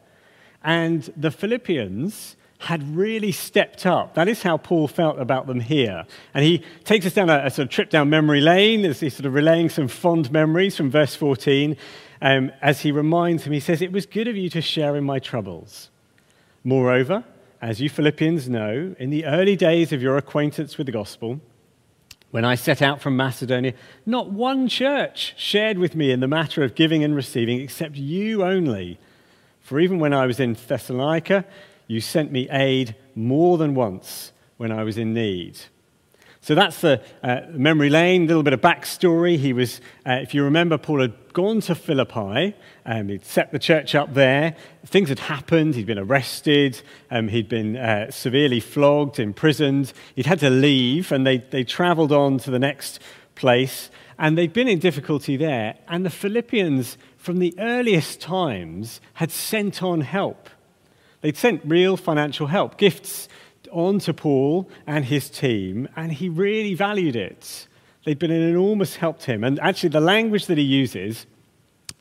And 0.63 1.11
the 1.17 1.31
Philippians 1.31 2.37
had 2.59 2.95
really 2.95 3.33
stepped 3.33 3.87
up. 3.87 4.17
That 4.17 4.29
is 4.29 4.43
how 4.43 4.59
Paul 4.59 4.87
felt 4.87 5.19
about 5.19 5.47
them 5.47 5.61
here. 5.61 6.05
And 6.35 6.45
he 6.45 6.63
takes 6.85 7.07
us 7.07 7.15
down 7.15 7.31
a, 7.31 7.47
a 7.47 7.51
sort 7.51 7.69
of 7.69 7.71
trip 7.71 7.89
down 7.89 8.11
memory 8.11 8.43
lane 8.43 8.85
as 8.85 9.01
he's 9.01 9.15
sort 9.17 9.25
of 9.25 9.33
relaying 9.33 9.71
some 9.71 9.89
fond 9.89 10.31
memories 10.31 10.77
from 10.77 10.91
verse 10.91 11.15
14. 11.15 11.75
Um, 12.21 12.53
as 12.61 12.83
he 12.83 12.93
reminds 12.93 13.45
him, 13.45 13.55
he 13.55 13.61
says, 13.61 13.81
It 13.81 13.93
was 13.93 14.05
good 14.05 14.29
of 14.29 14.37
you 14.37 14.51
to 14.51 14.61
share 14.61 14.95
in 14.95 15.05
my 15.05 15.21
troubles. 15.21 15.89
Moreover, 16.65 17.25
as 17.63 17.81
you 17.81 17.89
Philippians 17.89 18.49
know, 18.49 18.93
in 18.99 19.11
the 19.11 19.25
early 19.25 19.55
days 19.55 19.93
of 19.93 20.03
your 20.03 20.17
acquaintance 20.17 20.77
with 20.77 20.87
the 20.87 20.93
gospel, 20.93 21.41
when 22.33 22.45
I 22.45 22.57
set 22.57 22.83
out 22.83 23.01
from 23.01 23.17
Macedonia, 23.17 23.75
not 24.05 24.33
one 24.33 24.67
church 24.67 25.35
shared 25.37 25.79
with 25.79 25.95
me 25.95 26.11
in 26.11 26.19
the 26.19 26.27
matter 26.27 26.65
of 26.65 26.75
giving 26.75 27.05
and 27.05 27.15
receiving 27.15 27.61
except 27.61 27.95
you 27.95 28.43
only. 28.43 28.99
For 29.61 29.79
even 29.79 30.01
when 30.01 30.13
I 30.13 30.27
was 30.27 30.41
in 30.41 30.55
Thessalonica, 30.55 31.45
you 31.87 32.01
sent 32.01 32.33
me 32.33 32.49
aid 32.51 32.97
more 33.15 33.59
than 33.59 33.77
once 33.77 34.33
when 34.57 34.73
I 34.73 34.83
was 34.83 34.99
in 34.99 35.15
need. 35.15 35.61
So 36.45 36.57
that's 36.57 36.81
the 36.81 37.01
uh, 37.23 37.43
memory 37.53 37.89
lane, 37.89 38.25
a 38.25 38.27
little 38.27 38.43
bit 38.43 38.53
of 38.53 38.61
backstory. 38.61 39.39
He 39.39 39.53
was, 39.53 39.81
uh, 40.05 40.15
if 40.15 40.35
you 40.35 40.43
remember, 40.43 40.77
Paul 40.77 41.01
had 41.01 41.33
gone 41.33 41.61
to 41.63 41.75
Philippi. 41.77 42.57
Um, 42.85 43.11
he'd 43.11 43.25
set 43.25 43.53
the 43.53 43.61
church 43.61 43.95
up 43.95 44.13
there. 44.15 44.57
Things 44.85 45.09
had 45.09 45.21
happened. 45.21 45.77
He'd 45.77 45.87
been 45.87 46.01
arrested. 46.01 46.83
Um, 47.13 47.29
he'd 47.29 47.49
been 47.49 47.77
uh, 47.77 48.11
severely 48.11 48.59
flogged, 48.59 49.21
imprisoned. 49.21 49.93
He'd 50.17 50.27
had 50.27 50.41
to 50.41 50.51
leave, 50.51 51.13
and 51.13 51.25
they, 51.25 51.39
they 51.39 51.63
traveled 51.63 52.11
on 52.11 52.39
to 52.39 52.51
the 52.51 52.59
next 52.59 52.99
place. 53.37 53.89
And 54.19 54.37
they'd 54.37 54.53
been 54.53 54.67
in 54.67 54.81
difficulty 54.81 55.37
there. 55.37 55.77
And 55.87 56.05
the 56.05 56.11
Philippians, 56.11 56.99
from 57.19 57.39
the 57.39 57.55
earliest 57.61 58.21
times, 58.21 59.01
had 59.15 59.31
sent 59.31 59.81
on 59.81 60.01
help. 60.01 60.51
They'd 61.21 61.37
sent 61.37 61.63
real 61.65 61.97
financial 61.97 62.49
help, 62.49 62.79
gifts 62.79 63.29
on 63.73 63.99
to 64.01 64.15
Paul 64.15 64.69
and 64.87 65.05
his 65.05 65.29
team, 65.29 65.89
and 65.97 66.13
he 66.13 66.29
really 66.29 66.75
valued 66.75 67.17
it. 67.17 67.67
They've 68.05 68.19
been 68.19 68.31
an 68.31 68.43
enormous 68.43 68.97
help 68.97 69.21
to 69.21 69.33
him. 69.33 69.45
And 69.45 69.61
actually, 69.61 69.91
the 69.91 70.01
language 70.01 70.47
that 70.47 70.59
he 70.59 70.65
uses, 70.65 71.27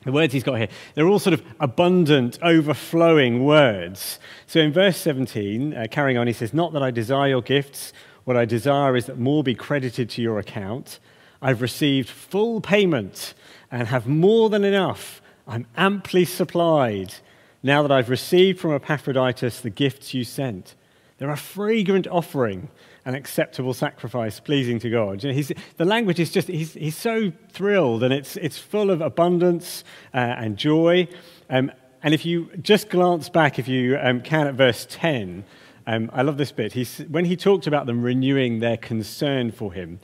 the 0.04 0.12
words 0.12 0.32
he's 0.32 0.42
got 0.42 0.58
here, 0.58 0.68
they're 0.94 1.06
all 1.06 1.18
sort 1.18 1.34
of 1.34 1.42
abundant, 1.60 2.38
overflowing 2.42 3.44
words. 3.44 4.18
So 4.46 4.60
in 4.60 4.72
verse 4.72 4.96
17, 4.98 5.74
uh, 5.74 5.86
carrying 5.90 6.18
on, 6.18 6.26
he 6.26 6.32
says, 6.32 6.52
Not 6.52 6.72
that 6.72 6.82
I 6.82 6.90
desire 6.90 7.28
your 7.28 7.42
gifts, 7.42 7.92
what 8.24 8.36
I 8.36 8.44
desire 8.44 8.96
is 8.96 9.06
that 9.06 9.18
more 9.18 9.42
be 9.42 9.54
credited 9.54 10.10
to 10.10 10.22
your 10.22 10.38
account. 10.38 10.98
I've 11.40 11.60
received 11.60 12.08
full 12.08 12.60
payment 12.60 13.34
and 13.70 13.88
have 13.88 14.06
more 14.06 14.48
than 14.48 14.64
enough. 14.64 15.20
I'm 15.46 15.66
amply 15.76 16.24
supplied 16.24 17.14
now 17.62 17.82
that 17.82 17.90
I've 17.90 18.10
received 18.10 18.60
from 18.60 18.72
Epaphroditus 18.74 19.60
the 19.60 19.70
gifts 19.70 20.14
you 20.14 20.24
sent. 20.24 20.74
They're 21.22 21.30
a 21.30 21.36
fragrant 21.36 22.08
offering, 22.08 22.68
an 23.04 23.14
acceptable 23.14 23.74
sacrifice, 23.74 24.40
pleasing 24.40 24.80
to 24.80 24.90
God. 24.90 25.22
You 25.22 25.32
know, 25.32 25.42
the 25.76 25.84
language 25.84 26.18
is 26.18 26.32
just, 26.32 26.48
he's, 26.48 26.72
he's 26.72 26.96
so 26.96 27.30
thrilled 27.52 28.02
and 28.02 28.12
it's, 28.12 28.34
it's 28.38 28.58
full 28.58 28.90
of 28.90 29.00
abundance 29.00 29.84
uh, 30.12 30.16
and 30.16 30.56
joy. 30.56 31.06
Um, 31.48 31.70
and 32.02 32.12
if 32.12 32.26
you 32.26 32.50
just 32.60 32.90
glance 32.90 33.28
back, 33.28 33.60
if 33.60 33.68
you 33.68 33.96
um, 34.02 34.20
can, 34.20 34.48
at 34.48 34.54
verse 34.54 34.84
10, 34.90 35.44
um, 35.86 36.10
I 36.12 36.22
love 36.22 36.38
this 36.38 36.50
bit. 36.50 36.72
He's, 36.72 36.98
when 37.08 37.24
he 37.24 37.36
talked 37.36 37.68
about 37.68 37.86
them 37.86 38.02
renewing 38.02 38.58
their 38.58 38.76
concern 38.76 39.52
for 39.52 39.72
him, 39.72 40.00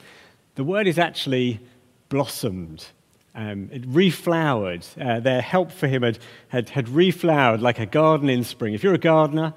the 0.55 0.63
word 0.63 0.87
is 0.87 0.97
actually 0.97 1.59
blossomed. 2.07 2.85
Um, 3.35 3.67
it 3.73 3.81
reflowered. 3.91 4.87
Uh, 4.97 5.19
their 5.19 5.41
help 5.41 5.73
for 5.73 5.87
him 5.87 6.01
had, 6.01 6.19
had, 6.47 6.69
had 6.69 6.85
reflowered 6.87 7.59
like 7.59 7.79
a 7.79 7.85
garden 7.85 8.29
in 8.29 8.45
spring. 8.45 8.73
If 8.73 8.85
you're 8.85 8.93
a 8.93 8.97
gardener, 8.97 9.53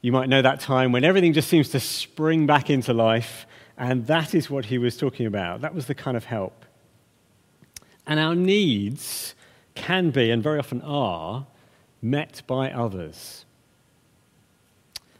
You 0.00 0.12
might 0.12 0.28
know 0.28 0.42
that 0.42 0.60
time 0.60 0.92
when 0.92 1.04
everything 1.04 1.32
just 1.32 1.48
seems 1.48 1.70
to 1.70 1.80
spring 1.80 2.46
back 2.46 2.70
into 2.70 2.92
life, 2.92 3.46
and 3.76 4.06
that 4.06 4.34
is 4.34 4.48
what 4.48 4.66
he 4.66 4.78
was 4.78 4.96
talking 4.96 5.26
about. 5.26 5.60
That 5.60 5.74
was 5.74 5.86
the 5.86 5.94
kind 5.94 6.16
of 6.16 6.24
help. 6.24 6.64
And 8.06 8.20
our 8.20 8.34
needs 8.34 9.34
can 9.74 10.10
be, 10.10 10.30
and 10.30 10.42
very 10.42 10.58
often 10.58 10.82
are, 10.82 11.46
met 12.00 12.42
by 12.46 12.70
others. 12.70 13.44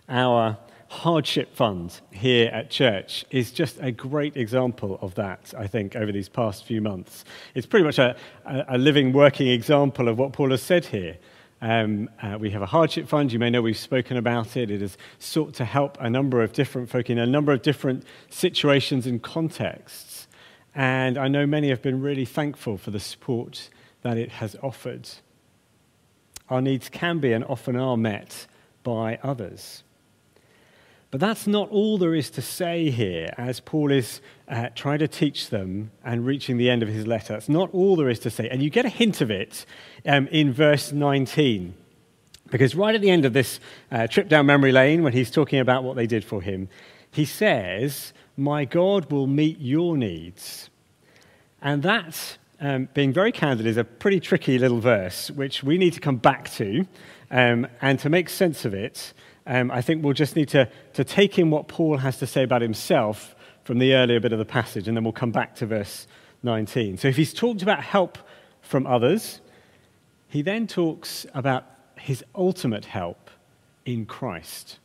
Our 0.08 0.58
hardship 0.88 1.54
fund 1.54 2.00
here 2.10 2.48
at 2.48 2.70
church 2.70 3.24
is 3.30 3.52
just 3.52 3.78
a 3.80 3.92
great 3.92 4.36
example 4.36 4.98
of 5.02 5.14
that, 5.16 5.52
I 5.56 5.66
think, 5.66 5.96
over 5.96 6.10
these 6.10 6.28
past 6.28 6.64
few 6.64 6.80
months. 6.80 7.24
It's 7.54 7.66
pretty 7.66 7.84
much 7.84 7.98
a, 7.98 8.16
a 8.46 8.78
living, 8.78 9.12
working 9.12 9.48
example 9.48 10.08
of 10.08 10.18
what 10.18 10.32
Paul 10.32 10.50
has 10.50 10.62
said 10.62 10.86
here. 10.86 11.18
Um, 11.60 12.08
uh, 12.22 12.36
we 12.38 12.50
have 12.50 12.62
a 12.62 12.66
hardship 12.66 13.08
fund. 13.08 13.32
You 13.32 13.38
may 13.38 13.50
know 13.50 13.62
we've 13.62 13.76
spoken 13.76 14.16
about 14.16 14.56
it. 14.56 14.70
It 14.70 14.80
has 14.80 14.96
sought 15.18 15.54
to 15.54 15.64
help 15.64 15.98
a 16.00 16.08
number 16.08 16.42
of 16.42 16.52
different 16.52 16.88
folk 16.88 17.10
in 17.10 17.18
a 17.18 17.26
number 17.26 17.52
of 17.52 17.62
different 17.62 18.04
situations 18.30 19.06
and 19.06 19.22
contexts. 19.22 20.28
And 20.74 21.18
I 21.18 21.28
know 21.28 21.46
many 21.46 21.70
have 21.70 21.82
been 21.82 22.00
really 22.00 22.24
thankful 22.24 22.76
for 22.76 22.90
the 22.90 23.00
support 23.00 23.70
that 24.02 24.16
it 24.16 24.30
has 24.32 24.54
offered. 24.62 25.08
Our 26.48 26.60
needs 26.60 26.88
can 26.88 27.18
be 27.18 27.32
and 27.32 27.44
often 27.44 27.76
are 27.76 27.96
met 27.96 28.46
by 28.84 29.18
others. 29.22 29.82
But 31.10 31.20
that's 31.20 31.46
not 31.46 31.70
all 31.70 31.96
there 31.96 32.14
is 32.14 32.28
to 32.30 32.42
say 32.42 32.90
here 32.90 33.32
as 33.38 33.60
Paul 33.60 33.90
is 33.90 34.20
uh, 34.46 34.68
trying 34.74 34.98
to 34.98 35.08
teach 35.08 35.48
them 35.48 35.90
and 36.04 36.26
reaching 36.26 36.58
the 36.58 36.68
end 36.68 36.82
of 36.82 36.88
his 36.88 37.06
letter. 37.06 37.32
That's 37.32 37.48
not 37.48 37.72
all 37.72 37.96
there 37.96 38.10
is 38.10 38.18
to 38.20 38.30
say. 38.30 38.48
And 38.48 38.62
you 38.62 38.68
get 38.68 38.84
a 38.84 38.90
hint 38.90 39.22
of 39.22 39.30
it 39.30 39.64
um, 40.04 40.28
in 40.28 40.52
verse 40.52 40.92
19. 40.92 41.74
Because 42.50 42.74
right 42.74 42.94
at 42.94 43.00
the 43.00 43.10
end 43.10 43.24
of 43.24 43.32
this 43.32 43.58
uh, 43.90 44.06
trip 44.06 44.28
down 44.28 44.46
memory 44.46 44.72
lane, 44.72 45.02
when 45.02 45.14
he's 45.14 45.30
talking 45.30 45.60
about 45.60 45.82
what 45.82 45.96
they 45.96 46.06
did 46.06 46.24
for 46.24 46.42
him, 46.42 46.68
he 47.10 47.24
says, 47.24 48.12
My 48.36 48.66
God 48.66 49.10
will 49.10 49.26
meet 49.26 49.58
your 49.60 49.96
needs. 49.96 50.68
And 51.62 51.82
that, 51.84 52.38
um, 52.60 52.88
being 52.92 53.14
very 53.14 53.32
candid, 53.32 53.66
is 53.66 53.78
a 53.78 53.84
pretty 53.84 54.20
tricky 54.20 54.58
little 54.58 54.80
verse, 54.80 55.30
which 55.30 55.62
we 55.62 55.78
need 55.78 55.94
to 55.94 56.00
come 56.00 56.16
back 56.16 56.50
to. 56.52 56.86
Um, 57.30 57.66
and 57.82 57.98
to 58.00 58.08
make 58.08 58.28
sense 58.28 58.64
of 58.64 58.72
it, 58.72 59.12
um, 59.48 59.70
I 59.70 59.80
think 59.80 60.04
we'll 60.04 60.12
just 60.12 60.36
need 60.36 60.50
to, 60.50 60.70
to 60.92 61.02
take 61.02 61.38
in 61.38 61.50
what 61.50 61.68
Paul 61.68 61.96
has 61.96 62.18
to 62.18 62.26
say 62.26 62.42
about 62.42 62.60
himself 62.60 63.34
from 63.64 63.78
the 63.78 63.94
earlier 63.94 64.20
bit 64.20 64.32
of 64.32 64.38
the 64.38 64.44
passage, 64.44 64.86
and 64.86 64.96
then 64.96 65.04
we'll 65.04 65.12
come 65.12 65.32
back 65.32 65.56
to 65.56 65.66
verse 65.66 66.06
19. 66.42 66.98
So 66.98 67.08
if 67.08 67.16
he's 67.16 67.32
talked 67.32 67.62
about 67.62 67.82
help 67.82 68.18
from 68.60 68.86
others, 68.86 69.40
he 70.28 70.42
then 70.42 70.66
talks 70.66 71.26
about 71.34 71.64
his 71.96 72.22
ultimate 72.34 72.84
help 72.84 73.30
in 73.86 74.04
Christ. 74.04 74.78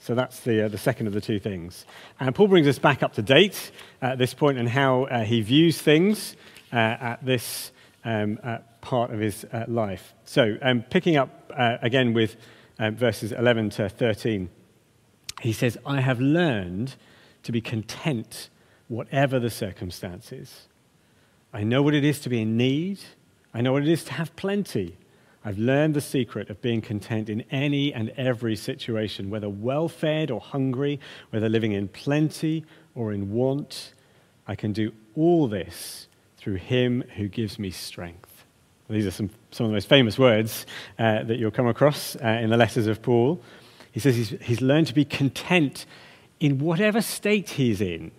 So 0.00 0.14
that's 0.14 0.40
the, 0.40 0.64
uh, 0.64 0.68
the 0.68 0.78
second 0.78 1.06
of 1.06 1.12
the 1.12 1.20
two 1.20 1.38
things. 1.38 1.84
And 2.18 2.34
Paul 2.34 2.48
brings 2.48 2.66
us 2.66 2.78
back 2.78 3.02
up 3.02 3.12
to 3.14 3.22
date 3.22 3.70
at 4.00 4.16
this 4.16 4.32
point 4.32 4.56
and 4.56 4.68
how 4.68 5.04
uh, 5.04 5.24
he 5.24 5.42
views 5.42 5.80
things 5.80 6.34
uh, 6.72 6.76
at 6.76 7.24
this 7.24 7.72
um, 8.04 8.38
uh, 8.42 8.58
part 8.80 9.12
of 9.12 9.20
his 9.20 9.44
uh, 9.52 9.66
life. 9.68 10.14
So, 10.24 10.56
um, 10.62 10.82
picking 10.82 11.16
up 11.16 11.52
uh, 11.54 11.76
again 11.82 12.14
with 12.14 12.36
um, 12.78 12.96
verses 12.96 13.32
11 13.32 13.70
to 13.70 13.88
13. 13.88 14.50
He 15.40 15.52
says, 15.52 15.78
I 15.86 16.00
have 16.00 16.20
learned 16.20 16.96
to 17.42 17.52
be 17.52 17.60
content 17.60 18.50
whatever 18.88 19.38
the 19.38 19.50
circumstances. 19.50 20.68
I 21.52 21.64
know 21.64 21.82
what 21.82 21.94
it 21.94 22.04
is 22.04 22.20
to 22.20 22.28
be 22.28 22.42
in 22.42 22.56
need. 22.56 23.00
I 23.54 23.60
know 23.60 23.72
what 23.72 23.82
it 23.82 23.88
is 23.88 24.04
to 24.04 24.12
have 24.14 24.34
plenty. 24.36 24.96
I've 25.44 25.58
learned 25.58 25.94
the 25.94 26.00
secret 26.00 26.50
of 26.50 26.60
being 26.60 26.80
content 26.80 27.28
in 27.30 27.42
any 27.50 27.94
and 27.94 28.10
every 28.10 28.56
situation, 28.56 29.30
whether 29.30 29.48
well 29.48 29.88
fed 29.88 30.30
or 30.30 30.40
hungry, 30.40 31.00
whether 31.30 31.48
living 31.48 31.72
in 31.72 31.88
plenty 31.88 32.64
or 32.94 33.12
in 33.12 33.32
want. 33.32 33.94
I 34.46 34.54
can 34.54 34.72
do 34.72 34.92
all 35.14 35.46
this 35.46 36.08
through 36.36 36.56
him 36.56 37.02
who 37.16 37.28
gives 37.28 37.58
me 37.58 37.70
strength. 37.70 38.27
These 38.90 39.06
are 39.06 39.10
some, 39.10 39.30
some 39.50 39.66
of 39.66 39.70
the 39.70 39.76
most 39.76 39.88
famous 39.88 40.18
words 40.18 40.64
uh, 40.98 41.22
that 41.24 41.38
you'll 41.38 41.50
come 41.50 41.66
across 41.66 42.16
uh, 42.16 42.28
in 42.42 42.50
the 42.50 42.56
letters 42.56 42.86
of 42.86 43.02
Paul. 43.02 43.42
He 43.92 44.00
says 44.00 44.16
he's, 44.16 44.30
he's 44.40 44.60
learned 44.60 44.86
to 44.86 44.94
be 44.94 45.04
content 45.04 45.84
in 46.40 46.58
whatever 46.58 47.02
state 47.02 47.50
he's 47.50 47.80
in, 47.80 48.12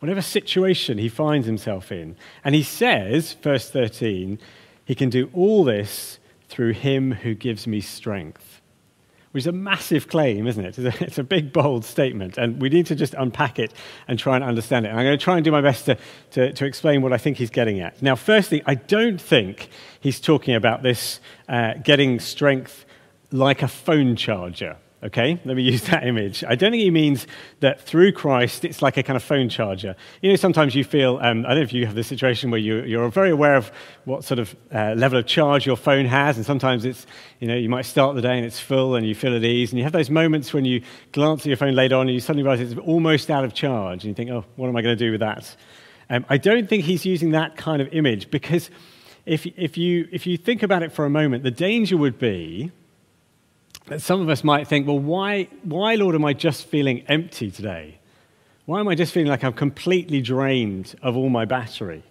whatever 0.00 0.20
situation 0.20 0.98
he 0.98 1.08
finds 1.08 1.46
himself 1.46 1.92
in. 1.92 2.16
And 2.44 2.54
he 2.54 2.62
says, 2.62 3.34
verse 3.34 3.70
13, 3.70 4.38
he 4.84 4.94
can 4.94 5.08
do 5.08 5.30
all 5.32 5.62
this 5.62 6.18
through 6.48 6.72
him 6.72 7.12
who 7.12 7.34
gives 7.34 7.66
me 7.66 7.80
strength 7.80 8.51
which 9.32 9.42
is 9.42 9.46
a 9.46 9.52
massive 9.52 10.08
claim, 10.08 10.46
isn't 10.46 10.64
it? 10.64 10.78
It's 10.78 11.00
a, 11.00 11.04
it's 11.04 11.18
a, 11.18 11.24
big, 11.24 11.52
bold 11.52 11.84
statement, 11.84 12.38
and 12.38 12.60
we 12.60 12.68
need 12.68 12.86
to 12.86 12.94
just 12.94 13.14
unpack 13.14 13.58
it 13.58 13.72
and 14.06 14.18
try 14.18 14.36
and 14.36 14.44
understand 14.44 14.86
it. 14.86 14.90
And 14.90 14.98
I'm 14.98 15.04
going 15.04 15.18
to 15.18 15.22
try 15.22 15.36
and 15.36 15.44
do 15.44 15.50
my 15.50 15.60
best 15.60 15.86
to, 15.86 15.98
to, 16.32 16.52
to, 16.52 16.64
explain 16.66 17.02
what 17.02 17.12
I 17.12 17.18
think 17.18 17.38
he's 17.38 17.50
getting 17.50 17.80
at. 17.80 18.00
Now, 18.02 18.14
firstly, 18.14 18.62
I 18.66 18.74
don't 18.76 19.20
think 19.20 19.68
he's 20.00 20.20
talking 20.20 20.54
about 20.54 20.82
this 20.82 21.20
uh, 21.48 21.74
getting 21.82 22.20
strength 22.20 22.84
like 23.30 23.62
a 23.62 23.68
phone 23.68 24.16
charger. 24.16 24.76
Okay, 25.04 25.40
let 25.44 25.56
me 25.56 25.62
use 25.72 25.82
that 25.82 26.06
image. 26.06 26.44
I 26.44 26.54
don't 26.54 26.70
think 26.70 26.82
he 26.82 26.90
means 26.90 27.26
that 27.60 27.80
through 27.80 28.12
Christ 28.12 28.64
it's 28.64 28.82
like 28.82 28.96
a 28.96 29.02
kind 29.02 29.16
of 29.16 29.22
phone 29.22 29.48
charger. 29.48 29.96
You 30.20 30.30
know, 30.30 30.36
sometimes 30.36 30.74
you 30.74 30.84
feel, 30.84 31.18
um, 31.20 31.44
I 31.44 31.48
don't 31.48 31.56
know 31.56 31.62
if 31.62 31.72
you 31.72 31.86
have 31.86 31.96
this 31.96 32.06
situation 32.06 32.50
where 32.50 32.60
you, 32.60 32.82
you're 32.82 33.08
very 33.08 33.30
aware 33.30 33.56
of 33.56 33.72
what 34.04 34.22
sort 34.22 34.38
of 34.38 34.54
uh, 34.72 34.94
level 34.96 35.18
of 35.18 35.26
charge 35.26 35.66
your 35.66 35.76
phone 35.76 36.06
has, 36.06 36.36
and 36.36 36.46
sometimes 36.46 36.84
it's, 36.84 37.06
you 37.40 37.48
know, 37.48 37.56
you 37.56 37.68
might 37.68 37.86
start 37.86 38.14
the 38.14 38.22
day 38.22 38.36
and 38.36 38.46
it's 38.46 38.60
full 38.60 38.94
and 38.94 39.06
you 39.06 39.14
feel 39.14 39.34
at 39.34 39.42
ease, 39.42 39.72
and 39.72 39.78
you 39.78 39.84
have 39.84 39.92
those 39.92 40.10
moments 40.10 40.52
when 40.52 40.64
you 40.64 40.82
glance 41.10 41.40
at 41.40 41.46
your 41.46 41.56
phone 41.56 41.74
later 41.74 41.96
on 41.96 42.02
and 42.02 42.14
you 42.14 42.20
suddenly 42.20 42.44
realize 42.44 42.60
it's 42.60 42.78
almost 42.80 43.30
out 43.30 43.44
of 43.44 43.54
charge, 43.54 44.04
and 44.04 44.10
you 44.10 44.14
think, 44.14 44.30
oh, 44.30 44.44
what 44.56 44.68
am 44.68 44.76
I 44.76 44.82
going 44.82 44.96
to 44.96 45.04
do 45.04 45.10
with 45.10 45.20
that? 45.20 45.56
Um, 46.10 46.24
I 46.28 46.36
don't 46.36 46.68
think 46.68 46.84
he's 46.84 47.04
using 47.04 47.30
that 47.30 47.56
kind 47.56 47.82
of 47.82 47.88
image 47.92 48.30
because 48.30 48.70
if, 49.24 49.46
if, 49.56 49.76
you, 49.76 50.08
if 50.12 50.26
you 50.26 50.36
think 50.36 50.62
about 50.62 50.82
it 50.82 50.92
for 50.92 51.04
a 51.04 51.10
moment, 51.10 51.42
the 51.42 51.50
danger 51.50 51.96
would 51.96 52.18
be 52.18 52.70
some 53.98 54.20
of 54.20 54.28
us 54.28 54.44
might 54.44 54.68
think, 54.68 54.86
well, 54.86 54.98
why, 54.98 55.48
why, 55.62 55.94
Lord, 55.96 56.14
am 56.14 56.24
I 56.24 56.32
just 56.32 56.66
feeling 56.66 57.04
empty 57.08 57.50
today? 57.50 57.98
Why 58.66 58.80
am 58.80 58.88
I 58.88 58.94
just 58.94 59.12
feeling 59.12 59.28
like 59.28 59.42
I'm 59.42 59.52
completely 59.52 60.20
drained 60.20 60.94
of 61.02 61.16
all 61.16 61.28
my 61.28 61.44
battery? 61.44 62.04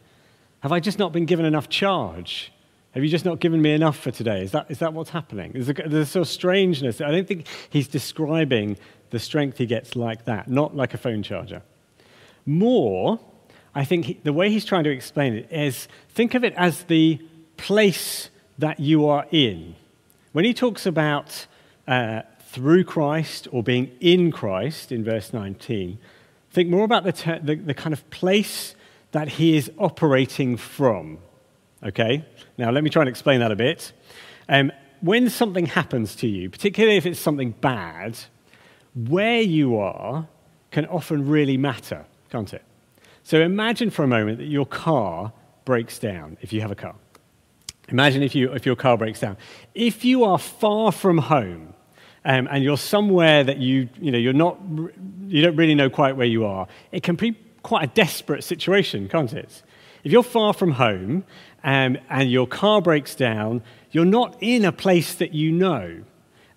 Have 0.61 0.71
I 0.71 0.79
just 0.79 0.99
not 0.99 1.13
been 1.13 1.25
given 1.25 1.45
enough 1.45 1.69
charge? 1.69 2.51
Have 2.91 3.03
you 3.03 3.09
just 3.09 3.23
not 3.23 3.39
given 3.39 3.61
me 3.61 3.73
enough 3.73 3.97
for 3.97 4.11
today? 4.11 4.41
Is 4.41 4.51
that, 4.51 4.69
is 4.69 4.79
that 4.79 4.93
what's 4.93 5.11
happening? 5.11 5.53
There's 5.53 5.69
a, 5.69 5.73
there's 5.73 6.07
a 6.07 6.11
sort 6.11 6.21
of 6.21 6.27
strangeness. 6.27 6.99
I 6.99 7.09
don't 7.09 7.27
think 7.27 7.47
he's 7.69 7.87
describing 7.87 8.77
the 9.11 9.19
strength 9.19 9.57
he 9.57 9.65
gets 9.65 9.95
like 9.95 10.25
that, 10.25 10.49
not 10.49 10.75
like 10.75 10.93
a 10.93 10.97
phone 10.97 11.23
charger. 11.23 11.61
More, 12.45 13.19
I 13.73 13.85
think 13.85 14.05
he, 14.05 14.19
the 14.23 14.33
way 14.33 14.49
he's 14.49 14.65
trying 14.65 14.83
to 14.83 14.91
explain 14.91 15.35
it 15.35 15.51
is 15.51 15.87
think 16.09 16.35
of 16.35 16.43
it 16.43 16.53
as 16.57 16.83
the 16.83 17.19
place 17.55 18.29
that 18.59 18.79
you 18.79 19.07
are 19.07 19.25
in. 19.31 19.75
When 20.33 20.43
he 20.43 20.53
talks 20.53 20.85
about 20.85 21.47
uh, 21.87 22.21
through 22.51 22.83
Christ 22.83 23.47
or 23.51 23.63
being 23.63 23.91
in 23.99 24.31
Christ 24.31 24.91
in 24.91 25.03
verse 25.03 25.33
19, 25.33 25.97
think 26.51 26.69
more 26.69 26.83
about 26.83 27.03
the, 27.03 27.13
ter- 27.13 27.39
the, 27.39 27.55
the 27.55 27.73
kind 27.73 27.93
of 27.93 28.09
place 28.09 28.75
that 29.11 29.27
he 29.27 29.55
is 29.55 29.71
operating 29.77 30.57
from. 30.57 31.19
Okay? 31.83 32.25
Now, 32.57 32.71
let 32.71 32.83
me 32.83 32.89
try 32.89 33.01
and 33.01 33.09
explain 33.09 33.39
that 33.39 33.51
a 33.51 33.55
bit. 33.55 33.91
Um, 34.49 34.71
when 35.01 35.29
something 35.29 35.65
happens 35.65 36.15
to 36.17 36.27
you, 36.27 36.49
particularly 36.49 36.97
if 36.97 37.05
it's 37.05 37.19
something 37.19 37.51
bad, 37.51 38.17
where 38.93 39.41
you 39.41 39.77
are 39.77 40.27
can 40.71 40.85
often 40.85 41.27
really 41.27 41.57
matter, 41.57 42.05
can't 42.29 42.53
it? 42.53 42.63
So 43.23 43.39
imagine 43.39 43.89
for 43.89 44.03
a 44.03 44.07
moment 44.07 44.39
that 44.39 44.45
your 44.45 44.65
car 44.65 45.33
breaks 45.65 45.99
down, 45.99 46.37
if 46.41 46.53
you 46.53 46.61
have 46.61 46.71
a 46.71 46.75
car. 46.75 46.95
Imagine 47.89 48.23
if, 48.23 48.35
you, 48.35 48.53
if 48.53 48.65
your 48.65 48.75
car 48.75 48.97
breaks 48.97 49.19
down. 49.19 49.37
If 49.73 50.05
you 50.05 50.23
are 50.23 50.37
far 50.37 50.91
from 50.91 51.17
home 51.17 51.70
um, 52.23 52.47
and 52.51 52.63
you're 52.63 52.77
somewhere 52.77 53.43
that 53.43 53.57
you, 53.57 53.89
you, 53.99 54.11
know, 54.11 54.17
you're 54.17 54.33
not, 54.33 54.59
you 55.27 55.41
don't 55.41 55.55
really 55.55 55.75
know 55.75 55.89
quite 55.89 56.15
where 56.15 56.27
you 56.27 56.45
are, 56.45 56.67
it 56.91 57.03
can 57.03 57.15
be 57.15 57.35
quite 57.63 57.83
a 57.83 57.87
desperate 57.87 58.43
situation, 58.43 59.07
can't 59.09 59.33
it? 59.33 59.63
If 60.03 60.11
you're 60.11 60.23
far 60.23 60.53
from 60.53 60.71
home 60.71 61.23
um, 61.63 61.97
and 62.09 62.31
your 62.31 62.47
car 62.47 62.81
breaks 62.81 63.15
down, 63.15 63.63
you're 63.91 64.05
not 64.05 64.37
in 64.41 64.65
a 64.65 64.71
place 64.71 65.15
that 65.15 65.33
you 65.33 65.51
know. 65.51 66.03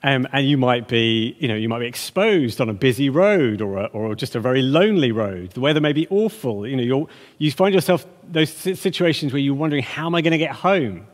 Um, 0.02 0.28
and 0.33 0.47
you 0.47 0.59
might 0.59 0.87
be, 0.87 1.35
you 1.38 1.49
know, 1.49 1.54
you 1.54 1.66
might 1.66 1.78
be 1.78 1.87
exposed 1.87 2.61
on 2.61 2.68
a 2.68 2.75
busy 2.75 3.09
road 3.09 3.62
or, 3.62 3.78
a, 3.78 3.85
or 3.87 4.14
just 4.14 4.35
a 4.35 4.40
very 4.40 4.61
lonely 4.61 5.12
road. 5.12 5.52
The 5.52 5.61
weather 5.61 5.80
may 5.80 5.94
be 5.94 6.06
awful. 6.11 6.66
You 6.66 6.76
know, 6.76 7.09
you 7.38 7.50
find 7.50 7.75
yourself 7.75 8.06
those 8.23 8.50
situations 8.50 9.33
where 9.33 9.40
you're 9.40 9.54
wondering, 9.54 9.83
how 9.83 10.04
am 10.04 10.14
I 10.14 10.21
going 10.21 10.33
to 10.33 10.38
get 10.38 10.52
home? 10.52 11.06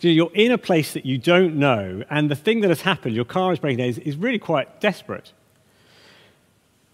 You're 0.00 0.32
in 0.32 0.50
a 0.50 0.58
place 0.58 0.94
that 0.94 1.04
you 1.04 1.18
don't 1.18 1.56
know, 1.56 2.02
and 2.08 2.30
the 2.30 2.36
thing 2.36 2.60
that 2.60 2.68
has 2.68 2.82
happened, 2.82 3.14
your 3.14 3.24
car 3.24 3.52
is 3.52 3.58
breaking 3.58 3.78
down, 3.78 3.88
is, 3.88 3.98
is 3.98 4.16
really 4.16 4.38
quite 4.38 4.80
desperate. 4.80 5.32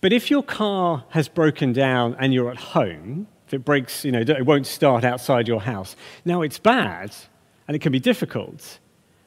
But 0.00 0.12
if 0.12 0.30
your 0.30 0.42
car 0.42 1.04
has 1.10 1.28
broken 1.28 1.72
down 1.72 2.16
and 2.18 2.34
you're 2.34 2.50
at 2.50 2.56
home, 2.56 3.28
if 3.46 3.54
it 3.54 3.64
breaks, 3.64 4.04
you 4.04 4.12
know, 4.12 4.20
it 4.20 4.44
won't 4.44 4.66
start 4.66 5.04
outside 5.04 5.46
your 5.46 5.60
house. 5.60 5.94
Now, 6.24 6.42
it's 6.42 6.58
bad 6.58 7.14
and 7.66 7.74
it 7.74 7.80
can 7.80 7.92
be 7.92 8.00
difficult, 8.00 8.78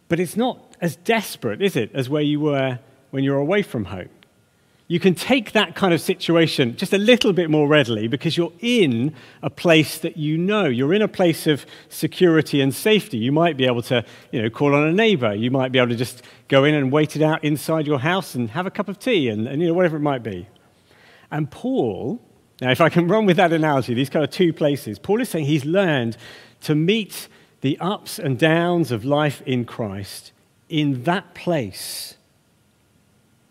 but 0.10 0.20
it's 0.20 0.36
not 0.36 0.76
as 0.82 0.96
desperate, 0.98 1.62
is 1.62 1.76
it, 1.76 1.92
as 1.94 2.10
where 2.10 2.22
you 2.22 2.40
were 2.40 2.80
when 3.12 3.24
you're 3.24 3.38
away 3.38 3.62
from 3.62 3.86
home. 3.86 4.10
You 4.92 5.00
can 5.00 5.14
take 5.14 5.52
that 5.52 5.76
kind 5.76 5.94
of 5.94 6.02
situation 6.02 6.76
just 6.76 6.94
a 6.94 6.98
little 6.98 7.32
bit 7.32 7.52
more 7.52 7.68
readily 7.68 8.08
because 8.08 8.36
you're 8.36 8.52
in 8.60 9.14
a 9.44 9.50
place 9.52 10.00
that 10.00 10.18
you 10.18 10.36
know. 10.36 10.66
You're 10.66 10.96
in 10.96 11.04
a 11.04 11.08
place 11.08 11.46
of 11.46 11.64
security 11.90 12.60
and 12.60 12.74
safety. 12.74 13.20
You 13.20 13.32
might 13.32 13.56
be 13.56 13.66
able 13.66 13.84
to, 13.84 14.04
you 14.32 14.42
know, 14.42 14.50
call 14.50 14.74
on 14.74 14.88
a 14.88 14.92
neighbor. 14.92 15.32
You 15.36 15.52
might 15.52 15.72
be 15.72 15.78
able 15.78 15.90
to 15.90 15.96
just 15.96 16.24
go 16.48 16.64
in 16.64 16.74
and 16.74 16.92
wait 16.92 17.16
it 17.16 17.22
out 17.22 17.44
inside 17.44 17.86
your 17.86 18.00
house 18.00 18.34
and 18.34 18.50
have 18.50 18.66
a 18.66 18.72
cup 18.72 18.90
of 18.90 18.98
tea 18.98 19.30
and, 19.30 19.48
and 19.48 19.62
you 19.62 19.68
know, 19.68 19.76
whatever 19.76 19.96
it 19.96 20.02
might 20.02 20.24
be. 20.24 20.48
And 21.30 21.52
Paul, 21.52 22.20
now 22.60 22.72
if 22.72 22.82
I 22.82 22.90
can 22.90 23.08
run 23.14 23.28
with 23.28 23.38
that 23.38 23.54
analogy, 23.54 23.94
these 23.94 24.10
kind 24.10 24.26
of 24.26 24.32
two 24.32 24.52
places, 24.52 24.98
Paul 24.98 25.22
is 25.22 25.30
saying 25.30 25.46
he's 25.46 25.66
learned 25.66 26.18
to 26.62 26.74
meet 26.74 27.28
the 27.62 27.78
ups 27.78 28.18
and 28.18 28.40
downs 28.40 28.92
of 28.92 29.06
life 29.06 29.44
in 29.46 29.66
Christ 29.66 30.32
in 30.68 31.04
that 31.04 31.36
place 31.36 32.16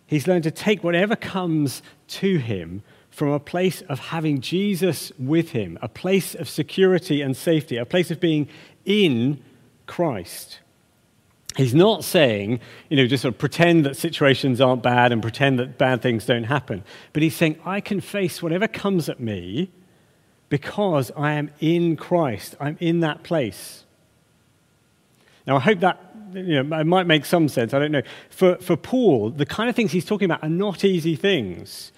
He's 0.08 0.26
learned 0.26 0.44
to 0.44 0.50
take 0.50 0.82
whatever 0.82 1.14
comes 1.14 1.82
to 2.08 2.38
him 2.38 2.82
from 3.10 3.28
a 3.28 3.38
place 3.38 3.82
of 3.82 3.98
having 3.98 4.40
Jesus 4.40 5.12
with 5.18 5.50
him, 5.50 5.78
a 5.82 5.88
place 5.88 6.34
of 6.34 6.48
security 6.48 7.20
and 7.20 7.36
safety, 7.36 7.76
a 7.76 7.84
place 7.84 8.10
of 8.10 8.18
being 8.18 8.48
in 8.86 9.42
Christ. 9.86 10.60
He's 11.56 11.74
not 11.74 12.04
saying, 12.04 12.60
you 12.88 12.96
know, 12.96 13.06
just 13.06 13.22
sort 13.22 13.34
of 13.34 13.38
pretend 13.38 13.84
that 13.84 13.96
situations 13.96 14.60
aren't 14.60 14.82
bad 14.82 15.12
and 15.12 15.20
pretend 15.20 15.58
that 15.58 15.76
bad 15.76 16.00
things 16.00 16.24
don't 16.24 16.44
happen. 16.44 16.84
But 17.12 17.22
he's 17.22 17.36
saying, 17.36 17.58
I 17.66 17.80
can 17.80 18.00
face 18.00 18.42
whatever 18.42 18.66
comes 18.66 19.08
at 19.10 19.20
me 19.20 19.70
because 20.48 21.10
I 21.16 21.32
am 21.32 21.50
in 21.60 21.96
Christ. 21.96 22.56
I'm 22.58 22.78
in 22.80 23.00
that 23.00 23.24
place. 23.24 23.84
Now, 25.46 25.56
I 25.56 25.60
hope 25.60 25.80
that 25.80 26.07
you 26.32 26.62
know, 26.62 26.78
it 26.78 26.84
might 26.84 27.06
make 27.06 27.24
some 27.24 27.48
sense, 27.48 27.74
I 27.74 27.78
don't 27.78 27.92
know. 27.92 28.02
For, 28.30 28.56
for 28.56 28.76
Paul, 28.76 29.30
the 29.30 29.46
kind 29.46 29.68
of 29.68 29.76
things 29.76 29.92
he's 29.92 30.04
talking 30.04 30.26
about 30.26 30.42
are 30.42 30.48
not 30.48 30.84
easy 30.84 31.16
things. 31.16 31.92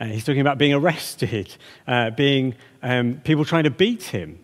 Uh, 0.00 0.06
he's 0.06 0.24
talking 0.24 0.40
about 0.40 0.58
being 0.58 0.74
arrested, 0.74 1.56
uh, 1.86 2.10
being 2.10 2.54
um, 2.82 3.20
people 3.24 3.44
trying 3.44 3.64
to 3.64 3.70
beat 3.70 4.04
him, 4.04 4.38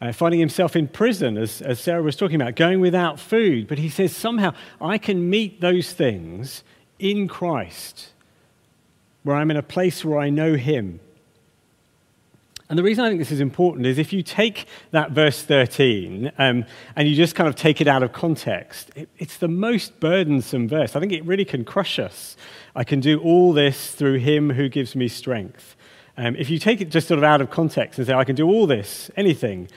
uh, 0.00 0.12
finding 0.12 0.40
himself 0.40 0.76
in 0.76 0.88
prison, 0.88 1.36
as, 1.36 1.60
as 1.62 1.80
Sarah 1.80 2.02
was 2.02 2.16
talking 2.16 2.40
about, 2.40 2.56
going 2.56 2.80
without 2.80 3.18
food. 3.18 3.66
But 3.66 3.78
he 3.78 3.88
says, 3.88 4.14
somehow 4.14 4.54
I 4.80 4.98
can 4.98 5.28
meet 5.28 5.60
those 5.60 5.92
things 5.92 6.62
in 6.98 7.28
Christ, 7.28 8.12
where 9.24 9.36
I'm 9.36 9.50
in 9.50 9.56
a 9.56 9.62
place 9.62 10.04
where 10.04 10.18
I 10.18 10.30
know 10.30 10.54
him 10.54 11.00
and 12.72 12.78
the 12.78 12.82
reason 12.82 13.04
I 13.04 13.08
think 13.08 13.20
this 13.20 13.30
is 13.30 13.40
important 13.40 13.84
is 13.84 13.98
if 13.98 14.14
you 14.14 14.22
take 14.22 14.66
that 14.92 15.10
verse 15.10 15.42
13 15.42 16.32
um, 16.38 16.64
and 16.96 17.06
you 17.06 17.14
just 17.14 17.34
kind 17.34 17.46
of 17.46 17.54
take 17.54 17.82
it 17.82 17.86
out 17.86 18.02
of 18.02 18.14
context, 18.14 18.90
it, 18.96 19.10
it's 19.18 19.36
the 19.36 19.46
most 19.46 20.00
burdensome 20.00 20.68
verse. 20.68 20.96
I 20.96 21.00
think 21.00 21.12
it 21.12 21.22
really 21.26 21.44
can 21.44 21.66
crush 21.66 21.98
us. 21.98 22.34
I 22.74 22.82
can 22.82 23.00
do 23.00 23.20
all 23.20 23.52
this 23.52 23.94
through 23.94 24.20
him 24.20 24.48
who 24.48 24.70
gives 24.70 24.96
me 24.96 25.08
strength. 25.08 25.76
Um, 26.16 26.34
if 26.36 26.48
you 26.48 26.58
take 26.58 26.80
it 26.80 26.88
just 26.88 27.08
sort 27.08 27.18
of 27.18 27.24
out 27.24 27.42
of 27.42 27.50
context 27.50 27.98
and 27.98 28.06
say, 28.06 28.14
I 28.14 28.24
can 28.24 28.36
do 28.36 28.48
all 28.48 28.66
this, 28.66 29.10
anything, 29.18 29.68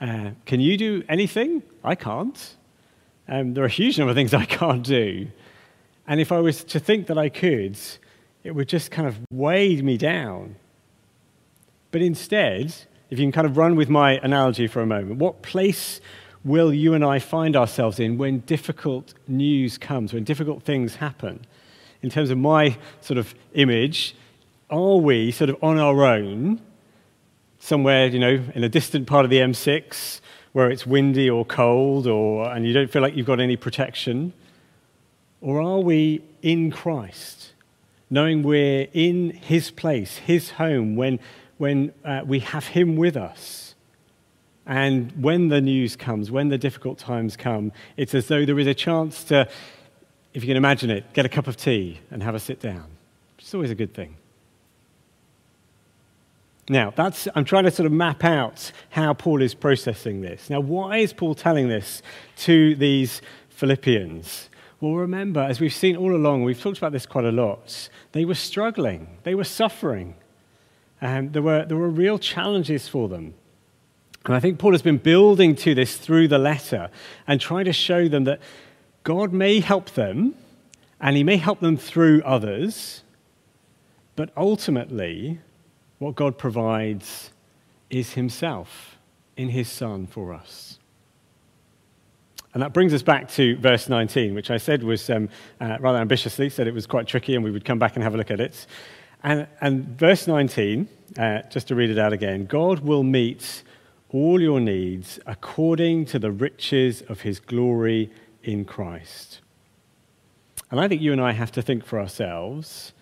uh, 0.00 0.30
can 0.46 0.60
you 0.60 0.76
do 0.76 1.02
anything? 1.08 1.60
I 1.82 1.96
can't. 1.96 2.54
Um, 3.26 3.54
there 3.54 3.64
are 3.64 3.66
a 3.66 3.68
huge 3.68 3.98
number 3.98 4.10
of 4.10 4.14
things 4.14 4.32
I 4.34 4.44
can't 4.44 4.84
do. 4.84 5.26
And 6.06 6.20
if 6.20 6.30
I 6.30 6.38
was 6.38 6.62
to 6.62 6.78
think 6.78 7.08
that 7.08 7.18
I 7.18 7.30
could, 7.30 7.76
it 8.44 8.54
would 8.54 8.68
just 8.68 8.92
kind 8.92 9.08
of 9.08 9.18
weigh 9.32 9.82
me 9.82 9.96
down. 9.96 10.54
But 11.94 12.02
instead, 12.02 12.74
if 13.08 13.20
you 13.20 13.24
can 13.24 13.30
kind 13.30 13.46
of 13.46 13.56
run 13.56 13.76
with 13.76 13.88
my 13.88 14.14
analogy 14.14 14.66
for 14.66 14.80
a 14.80 14.84
moment, 14.84 15.20
what 15.20 15.42
place 15.42 16.00
will 16.42 16.74
you 16.74 16.92
and 16.92 17.04
I 17.04 17.20
find 17.20 17.54
ourselves 17.54 18.00
in 18.00 18.18
when 18.18 18.40
difficult 18.40 19.14
news 19.28 19.78
comes, 19.78 20.12
when 20.12 20.24
difficult 20.24 20.64
things 20.64 20.96
happen? 20.96 21.46
In 22.02 22.10
terms 22.10 22.30
of 22.30 22.38
my 22.38 22.76
sort 23.00 23.16
of 23.16 23.32
image, 23.52 24.16
are 24.70 24.96
we 24.96 25.30
sort 25.30 25.50
of 25.50 25.56
on 25.62 25.78
our 25.78 26.04
own, 26.04 26.60
somewhere, 27.60 28.08
you 28.08 28.18
know, 28.18 28.42
in 28.56 28.64
a 28.64 28.68
distant 28.68 29.06
part 29.06 29.24
of 29.24 29.30
the 29.30 29.38
M6 29.38 30.20
where 30.52 30.72
it's 30.72 30.84
windy 30.84 31.30
or 31.30 31.44
cold 31.44 32.08
or, 32.08 32.50
and 32.52 32.66
you 32.66 32.72
don't 32.72 32.90
feel 32.90 33.02
like 33.02 33.14
you've 33.14 33.24
got 33.24 33.38
any 33.38 33.54
protection? 33.54 34.32
Or 35.40 35.62
are 35.62 35.78
we 35.78 36.24
in 36.42 36.72
Christ, 36.72 37.52
knowing 38.10 38.42
we're 38.42 38.88
in 38.92 39.30
His 39.30 39.70
place, 39.70 40.16
His 40.16 40.50
home, 40.50 40.96
when 40.96 41.20
when 41.58 41.92
uh, 42.04 42.22
we 42.24 42.40
have 42.40 42.66
Him 42.66 42.96
with 42.96 43.16
us. 43.16 43.74
And 44.66 45.12
when 45.22 45.48
the 45.48 45.60
news 45.60 45.94
comes, 45.96 46.30
when 46.30 46.48
the 46.48 46.58
difficult 46.58 46.98
times 46.98 47.36
come, 47.36 47.72
it's 47.96 48.14
as 48.14 48.28
though 48.28 48.46
there 48.46 48.58
is 48.58 48.66
a 48.66 48.74
chance 48.74 49.24
to, 49.24 49.48
if 50.32 50.42
you 50.42 50.48
can 50.48 50.56
imagine 50.56 50.90
it, 50.90 51.12
get 51.12 51.26
a 51.26 51.28
cup 51.28 51.46
of 51.46 51.56
tea 51.56 52.00
and 52.10 52.22
have 52.22 52.34
a 52.34 52.40
sit 52.40 52.60
down. 52.60 52.86
It's 53.38 53.54
always 53.54 53.70
a 53.70 53.74
good 53.74 53.92
thing. 53.92 54.16
Now, 56.70 56.94
that's, 56.96 57.28
I'm 57.34 57.44
trying 57.44 57.64
to 57.64 57.70
sort 57.70 57.84
of 57.84 57.92
map 57.92 58.24
out 58.24 58.72
how 58.88 59.12
Paul 59.12 59.42
is 59.42 59.54
processing 59.54 60.22
this. 60.22 60.48
Now, 60.48 60.60
why 60.60 60.98
is 60.98 61.12
Paul 61.12 61.34
telling 61.34 61.68
this 61.68 62.00
to 62.38 62.74
these 62.76 63.20
Philippians? 63.50 64.48
Well, 64.80 64.94
remember, 64.94 65.40
as 65.40 65.60
we've 65.60 65.74
seen 65.74 65.94
all 65.94 66.16
along, 66.16 66.44
we've 66.44 66.60
talked 66.60 66.78
about 66.78 66.92
this 66.92 67.04
quite 67.04 67.26
a 67.26 67.32
lot, 67.32 67.90
they 68.12 68.24
were 68.24 68.34
struggling, 68.34 69.18
they 69.24 69.34
were 69.34 69.44
suffering. 69.44 70.14
Um, 71.00 71.32
there, 71.32 71.42
were, 71.42 71.64
there 71.64 71.76
were 71.76 71.90
real 71.90 72.18
challenges 72.18 72.88
for 72.88 73.08
them. 73.08 73.34
And 74.24 74.34
I 74.34 74.40
think 74.40 74.58
Paul 74.58 74.72
has 74.72 74.82
been 74.82 74.98
building 74.98 75.54
to 75.56 75.74
this 75.74 75.96
through 75.96 76.28
the 76.28 76.38
letter 76.38 76.88
and 77.26 77.40
trying 77.40 77.66
to 77.66 77.72
show 77.72 78.08
them 78.08 78.24
that 78.24 78.40
God 79.02 79.32
may 79.32 79.60
help 79.60 79.90
them 79.90 80.34
and 81.00 81.16
he 81.16 81.24
may 81.24 81.36
help 81.36 81.60
them 81.60 81.76
through 81.76 82.22
others, 82.22 83.02
but 84.16 84.30
ultimately, 84.36 85.40
what 85.98 86.14
God 86.14 86.38
provides 86.38 87.30
is 87.90 88.14
himself 88.14 88.96
in 89.36 89.50
his 89.50 89.68
Son 89.68 90.06
for 90.06 90.32
us. 90.32 90.78
And 92.54 92.62
that 92.62 92.72
brings 92.72 92.94
us 92.94 93.02
back 93.02 93.28
to 93.32 93.56
verse 93.58 93.88
19, 93.88 94.34
which 94.34 94.50
I 94.50 94.58
said 94.58 94.84
was 94.84 95.10
um, 95.10 95.28
uh, 95.60 95.76
rather 95.80 95.98
ambitiously, 95.98 96.48
said 96.48 96.68
it 96.68 96.74
was 96.74 96.86
quite 96.86 97.06
tricky 97.06 97.34
and 97.34 97.44
we 97.44 97.50
would 97.50 97.64
come 97.64 97.80
back 97.80 97.96
and 97.96 98.02
have 98.04 98.14
a 98.14 98.16
look 98.16 98.30
at 98.30 98.40
it. 98.40 98.66
And, 99.24 99.48
and 99.62 99.98
verse 99.98 100.26
19, 100.26 100.86
uh, 101.18 101.42
just 101.48 101.68
to 101.68 101.74
read 101.74 101.90
it 101.90 101.98
out 101.98 102.12
again 102.12 102.44
God 102.44 102.80
will 102.80 103.02
meet 103.02 103.62
all 104.10 104.40
your 104.40 104.60
needs 104.60 105.18
according 105.26 106.04
to 106.04 106.18
the 106.18 106.30
riches 106.30 107.02
of 107.08 107.22
his 107.22 107.40
glory 107.40 108.10
in 108.42 108.64
Christ. 108.64 109.40
And 110.70 110.78
I 110.78 110.86
think 110.86 111.00
you 111.00 111.10
and 111.10 111.20
I 111.20 111.32
have 111.32 111.50
to 111.52 111.62
think 111.62 111.84
for 111.84 111.98
ourselves 111.98 112.92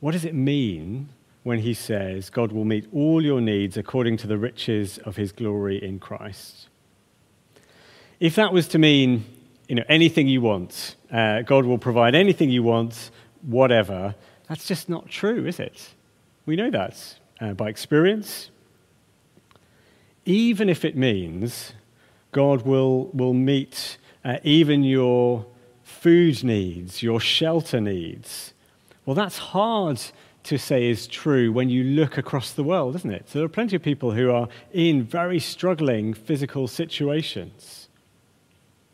what 0.00 0.12
does 0.12 0.24
it 0.24 0.34
mean 0.34 1.08
when 1.42 1.60
he 1.60 1.74
says 1.74 2.30
God 2.30 2.52
will 2.52 2.64
meet 2.64 2.86
all 2.92 3.24
your 3.24 3.40
needs 3.40 3.76
according 3.76 4.18
to 4.18 4.26
the 4.26 4.38
riches 4.38 4.98
of 4.98 5.16
his 5.16 5.32
glory 5.32 5.82
in 5.82 5.98
Christ? 5.98 6.68
If 8.20 8.34
that 8.34 8.52
was 8.52 8.68
to 8.68 8.78
mean 8.78 9.24
you 9.66 9.76
know, 9.76 9.84
anything 9.88 10.28
you 10.28 10.40
want, 10.40 10.96
uh, 11.10 11.42
God 11.42 11.64
will 11.64 11.78
provide 11.78 12.14
anything 12.14 12.50
you 12.50 12.62
want, 12.62 13.10
whatever, 13.42 14.14
that's 14.48 14.66
just 14.66 14.88
not 14.88 15.08
true, 15.08 15.46
is 15.46 15.60
it? 15.60 15.94
We 16.46 16.56
know 16.56 16.70
that 16.70 17.18
uh, 17.40 17.52
by 17.52 17.68
experience. 17.68 18.50
Even 20.24 20.68
if 20.68 20.84
it 20.84 20.96
means 20.96 21.72
God 22.32 22.62
will, 22.62 23.06
will 23.12 23.34
meet 23.34 23.98
uh, 24.24 24.38
even 24.44 24.84
your 24.84 25.46
food 25.82 26.44
needs, 26.44 27.02
your 27.02 27.20
shelter 27.20 27.80
needs. 27.80 28.52
Well, 29.06 29.14
that's 29.14 29.38
hard 29.38 30.00
to 30.44 30.58
say 30.58 30.88
is 30.88 31.06
true 31.06 31.52
when 31.52 31.68
you 31.68 31.84
look 31.84 32.16
across 32.16 32.52
the 32.52 32.62
world, 32.62 32.94
isn't 32.96 33.10
it? 33.10 33.28
So 33.28 33.38
there 33.38 33.46
are 33.46 33.50
plenty 33.50 33.76
of 33.76 33.82
people 33.82 34.12
who 34.12 34.30
are 34.30 34.48
in 34.72 35.02
very 35.02 35.38
struggling 35.38 36.14
physical 36.14 36.68
situations. 36.68 37.87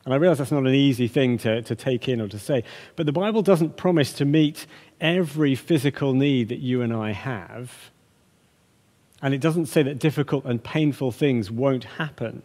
And 0.05 0.13
I 0.13 0.19
realize 0.19 0.39
that's 0.39 0.53
not 0.53 0.67
an 0.67 0.75
easy 0.75 1.09
thing 1.09 1.39
to, 1.39 1.63
to 1.63 1.75
take 1.75 2.09
in 2.09 2.21
or 2.21 2.29
to 2.29 2.39
say. 2.39 2.63
But 2.97 3.07
the 3.07 3.13
Bible 3.13 3.43
doesn't 3.43 3.77
promise 3.77 4.13
to 4.15 4.25
meet 4.25 4.67
every 5.01 5.55
physical 5.55 6.13
need 6.13 6.51
that 6.51 6.59
you 6.59 6.83
and 6.83 6.93
I 6.93 7.13
have. 7.13 7.91
And 9.23 9.33
it 9.33 9.41
doesn't 9.41 9.67
say 9.67 9.83
that 9.83 9.99
difficult 9.99 10.45
and 10.45 10.63
painful 10.63 11.11
things 11.11 11.51
won't 11.51 11.85
happen. 11.85 12.43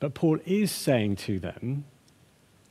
But 0.00 0.14
Paul 0.14 0.38
is 0.46 0.72
saying 0.72 1.16
to 1.16 1.38
them 1.38 1.84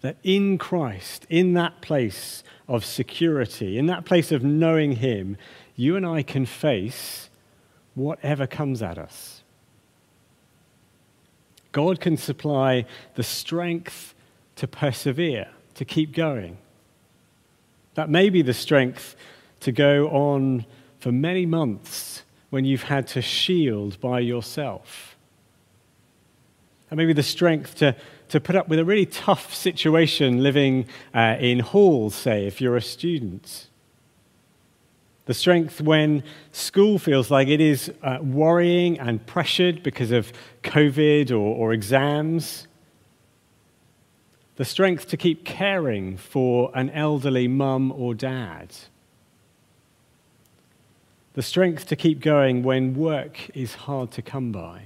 that 0.01 0.17
in 0.23 0.57
Christ, 0.57 1.27
in 1.29 1.53
that 1.53 1.81
place 1.81 2.43
of 2.67 2.85
security, 2.85 3.77
in 3.77 3.85
that 3.87 4.05
place 4.05 4.31
of 4.31 4.43
knowing 4.43 4.93
Him, 4.93 5.37
you 5.75 5.95
and 5.95 6.05
I 6.05 6.23
can 6.23 6.45
face 6.45 7.29
whatever 7.93 8.47
comes 8.47 8.81
at 8.81 8.97
us. 8.97 9.36
God 11.71 11.99
can 11.99 12.17
supply 12.17 12.85
the 13.15 13.23
strength 13.23 14.13
to 14.55 14.67
persevere, 14.67 15.47
to 15.75 15.85
keep 15.85 16.13
going. 16.13 16.57
That 17.95 18.09
may 18.09 18.29
be 18.29 18.41
the 18.41 18.53
strength 18.53 19.15
to 19.61 19.71
go 19.71 20.07
on 20.09 20.65
for 20.99 21.11
many 21.11 21.45
months 21.45 22.23
when 22.49 22.65
you've 22.65 22.83
had 22.83 23.07
to 23.07 23.21
shield 23.21 23.99
by 23.99 24.19
yourself. 24.19 25.15
And 26.89 26.97
maybe 26.97 27.13
the 27.13 27.23
strength 27.23 27.75
to, 27.77 27.95
to 28.29 28.39
put 28.39 28.55
up 28.55 28.69
with 28.69 28.79
a 28.79 28.85
really 28.85 29.05
tough 29.05 29.53
situation 29.53 30.41
living 30.41 30.87
uh, 31.13 31.35
in 31.39 31.59
halls, 31.59 32.15
say, 32.15 32.47
if 32.47 32.61
you're 32.61 32.77
a 32.77 32.81
student. 32.81 33.67
The 35.27 35.33
strength 35.33 35.79
when 35.79 36.23
school 36.51 36.99
feels 36.99 37.29
like 37.29 37.47
it 37.47 37.61
is 37.61 37.91
uh, 38.01 38.17
worrying 38.21 38.99
and 38.99 39.25
pressured 39.25 39.83
because 39.83 40.11
of 40.11 40.33
COVID 40.63 41.31
or, 41.31 41.35
or 41.35 41.73
exams. 41.73 42.67
The 44.55 44.65
strength 44.65 45.07
to 45.09 45.17
keep 45.17 45.45
caring 45.45 46.17
for 46.17 46.71
an 46.73 46.89
elderly 46.89 47.47
mum 47.47 47.91
or 47.91 48.13
dad 48.15 48.73
the 51.37 51.43
strength 51.43 51.85
to 51.85 51.95
keep 51.95 52.19
going 52.19 52.63
when 52.63 52.95
work 52.95 53.55
is 53.55 53.75
hard 53.75 54.09
to 54.09 54.23
come 54.23 54.51
by. 54.51 54.85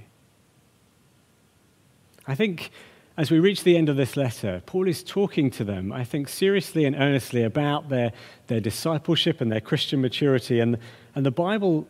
I 2.26 2.34
think 2.34 2.70
as 3.16 3.30
we 3.30 3.38
reach 3.38 3.62
the 3.62 3.76
end 3.76 3.88
of 3.88 3.96
this 3.96 4.16
letter, 4.16 4.62
Paul 4.64 4.88
is 4.88 5.02
talking 5.02 5.50
to 5.52 5.64
them, 5.64 5.92
I 5.92 6.04
think, 6.04 6.28
seriously 6.28 6.84
and 6.84 6.96
earnestly 6.96 7.42
about 7.42 7.90
their, 7.90 8.12
their 8.46 8.60
discipleship 8.60 9.40
and 9.40 9.52
their 9.52 9.60
Christian 9.60 10.00
maturity. 10.00 10.60
And, 10.60 10.78
and 11.14 11.26
the 11.26 11.30
Bible 11.30 11.86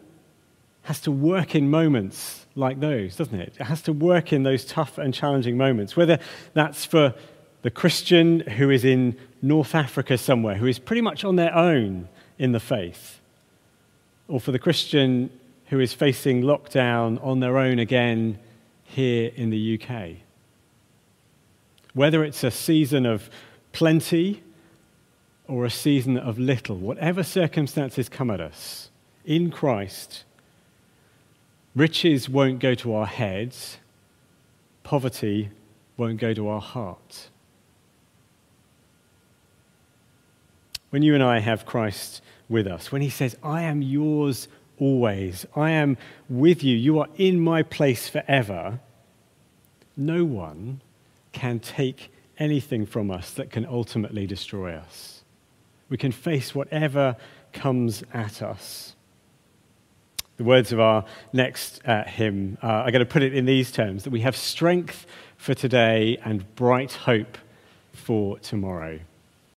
has 0.83 1.01
to 1.03 1.13
work 1.13 1.55
in 1.55 1.71
moments 1.71 2.47
like 2.57 2.81
those, 2.81 3.17
doesn't 3.17 3.41
it? 3.41 3.55
It 3.59 3.65
has 3.65 3.83
to 3.83 3.93
work 3.93 4.33
in 4.33 4.43
those 4.43 4.65
tough 4.65 4.99
and 4.99 5.15
challenging 5.15 5.57
moments, 5.57 5.97
whether 5.97 6.19
that's 6.55 6.85
for 6.85 7.15
the 7.63 7.71
Christian 7.71 8.41
who 8.41 8.71
is 8.71 8.85
in 8.85 9.17
North 9.41 9.77
Africa 9.77 10.19
somewhere, 10.19 10.57
who 10.57 10.67
is 10.67 10.81
pretty 10.81 11.03
much 11.03 11.25
on 11.25 11.37
their 11.37 11.55
own 11.55 12.09
in 12.37 12.51
the 12.51 12.61
faith, 12.61 13.21
or 14.27 14.41
for 14.41 14.51
the 14.51 14.59
Christian 14.59 15.31
who 15.67 15.79
is 15.79 15.93
facing 15.93 16.43
lockdown 16.43 17.25
on 17.25 17.39
their 17.39 17.59
own 17.59 17.79
again 17.79 18.39
here 18.85 19.31
in 19.37 19.51
the 19.51 19.81
UK. 19.81 20.17
Whether 21.95 22.25
it's 22.25 22.43
a 22.43 22.51
season 22.51 23.07
of 23.07 23.29
plenty 23.73 24.43
or 25.47 25.65
a 25.65 25.71
season 25.71 26.17
of 26.17 26.39
little, 26.39 26.77
whatever 26.77 27.23
circumstances 27.23 28.09
come 28.09 28.31
at 28.31 28.41
us, 28.41 28.91
in 29.25 29.51
Christ, 29.51 30.25
riches 31.75 32.29
won't 32.29 32.59
go 32.59 32.75
to 32.77 32.95
our 32.95 33.07
heads, 33.07 33.79
poverty 34.83 35.51
won't 35.97 36.19
go 36.19 36.33
to 36.35 36.49
our 36.49 36.61
heart. 36.61 37.29
When 40.91 41.03
you 41.03 41.15
and 41.15 41.23
I 41.23 41.41
have 41.41 41.65
Christ 41.65 42.23
with 42.49 42.67
us, 42.67 42.93
when 42.93 43.03
he 43.03 43.09
says, 43.09 43.37
I 43.43 43.63
am 43.63 43.83
yours 43.83 44.49
always, 44.79 45.47
I 45.55 45.71
am 45.71 45.97
with 46.29 46.63
you, 46.63 46.77
you 46.77 46.99
are 46.99 47.09
in 47.17 47.41
my 47.41 47.63
place 47.63 48.09
forever, 48.09 48.81
no 49.97 50.25
one 50.25 50.81
can 51.33 51.59
take 51.59 52.12
anything 52.38 52.87
from 52.87 53.11
us 53.11 53.33
that 53.33 53.51
can 53.51 53.66
ultimately 53.66 54.27
destroy 54.27 54.75
us. 54.75 55.23
We 55.88 55.97
can 55.97 56.12
face 56.12 56.55
whatever 56.55 57.16
comes 57.53 58.03
at 58.12 58.42
us. 58.42 58.97
The 60.38 60.45
words 60.45 60.73
of 60.73 60.81
our 60.81 61.05
next 61.33 61.87
uh, 61.87 62.05
hymn 62.05 62.59
uh, 62.62 62.66
are 62.66 62.90
going 62.90 63.01
to 63.01 63.07
put 63.07 63.23
it 63.23 63.35
in 63.35 63.45
these 63.45 63.71
terms 63.71 64.05
that 64.05 64.11
we 64.11 64.21
have 64.21 64.37
strength 64.37 65.07
for 65.37 65.55
today 65.55 66.18
and 66.25 66.55
bright 66.55 66.92
hope 66.92 67.38
for 67.92 68.38
tomorrow. 68.38 68.99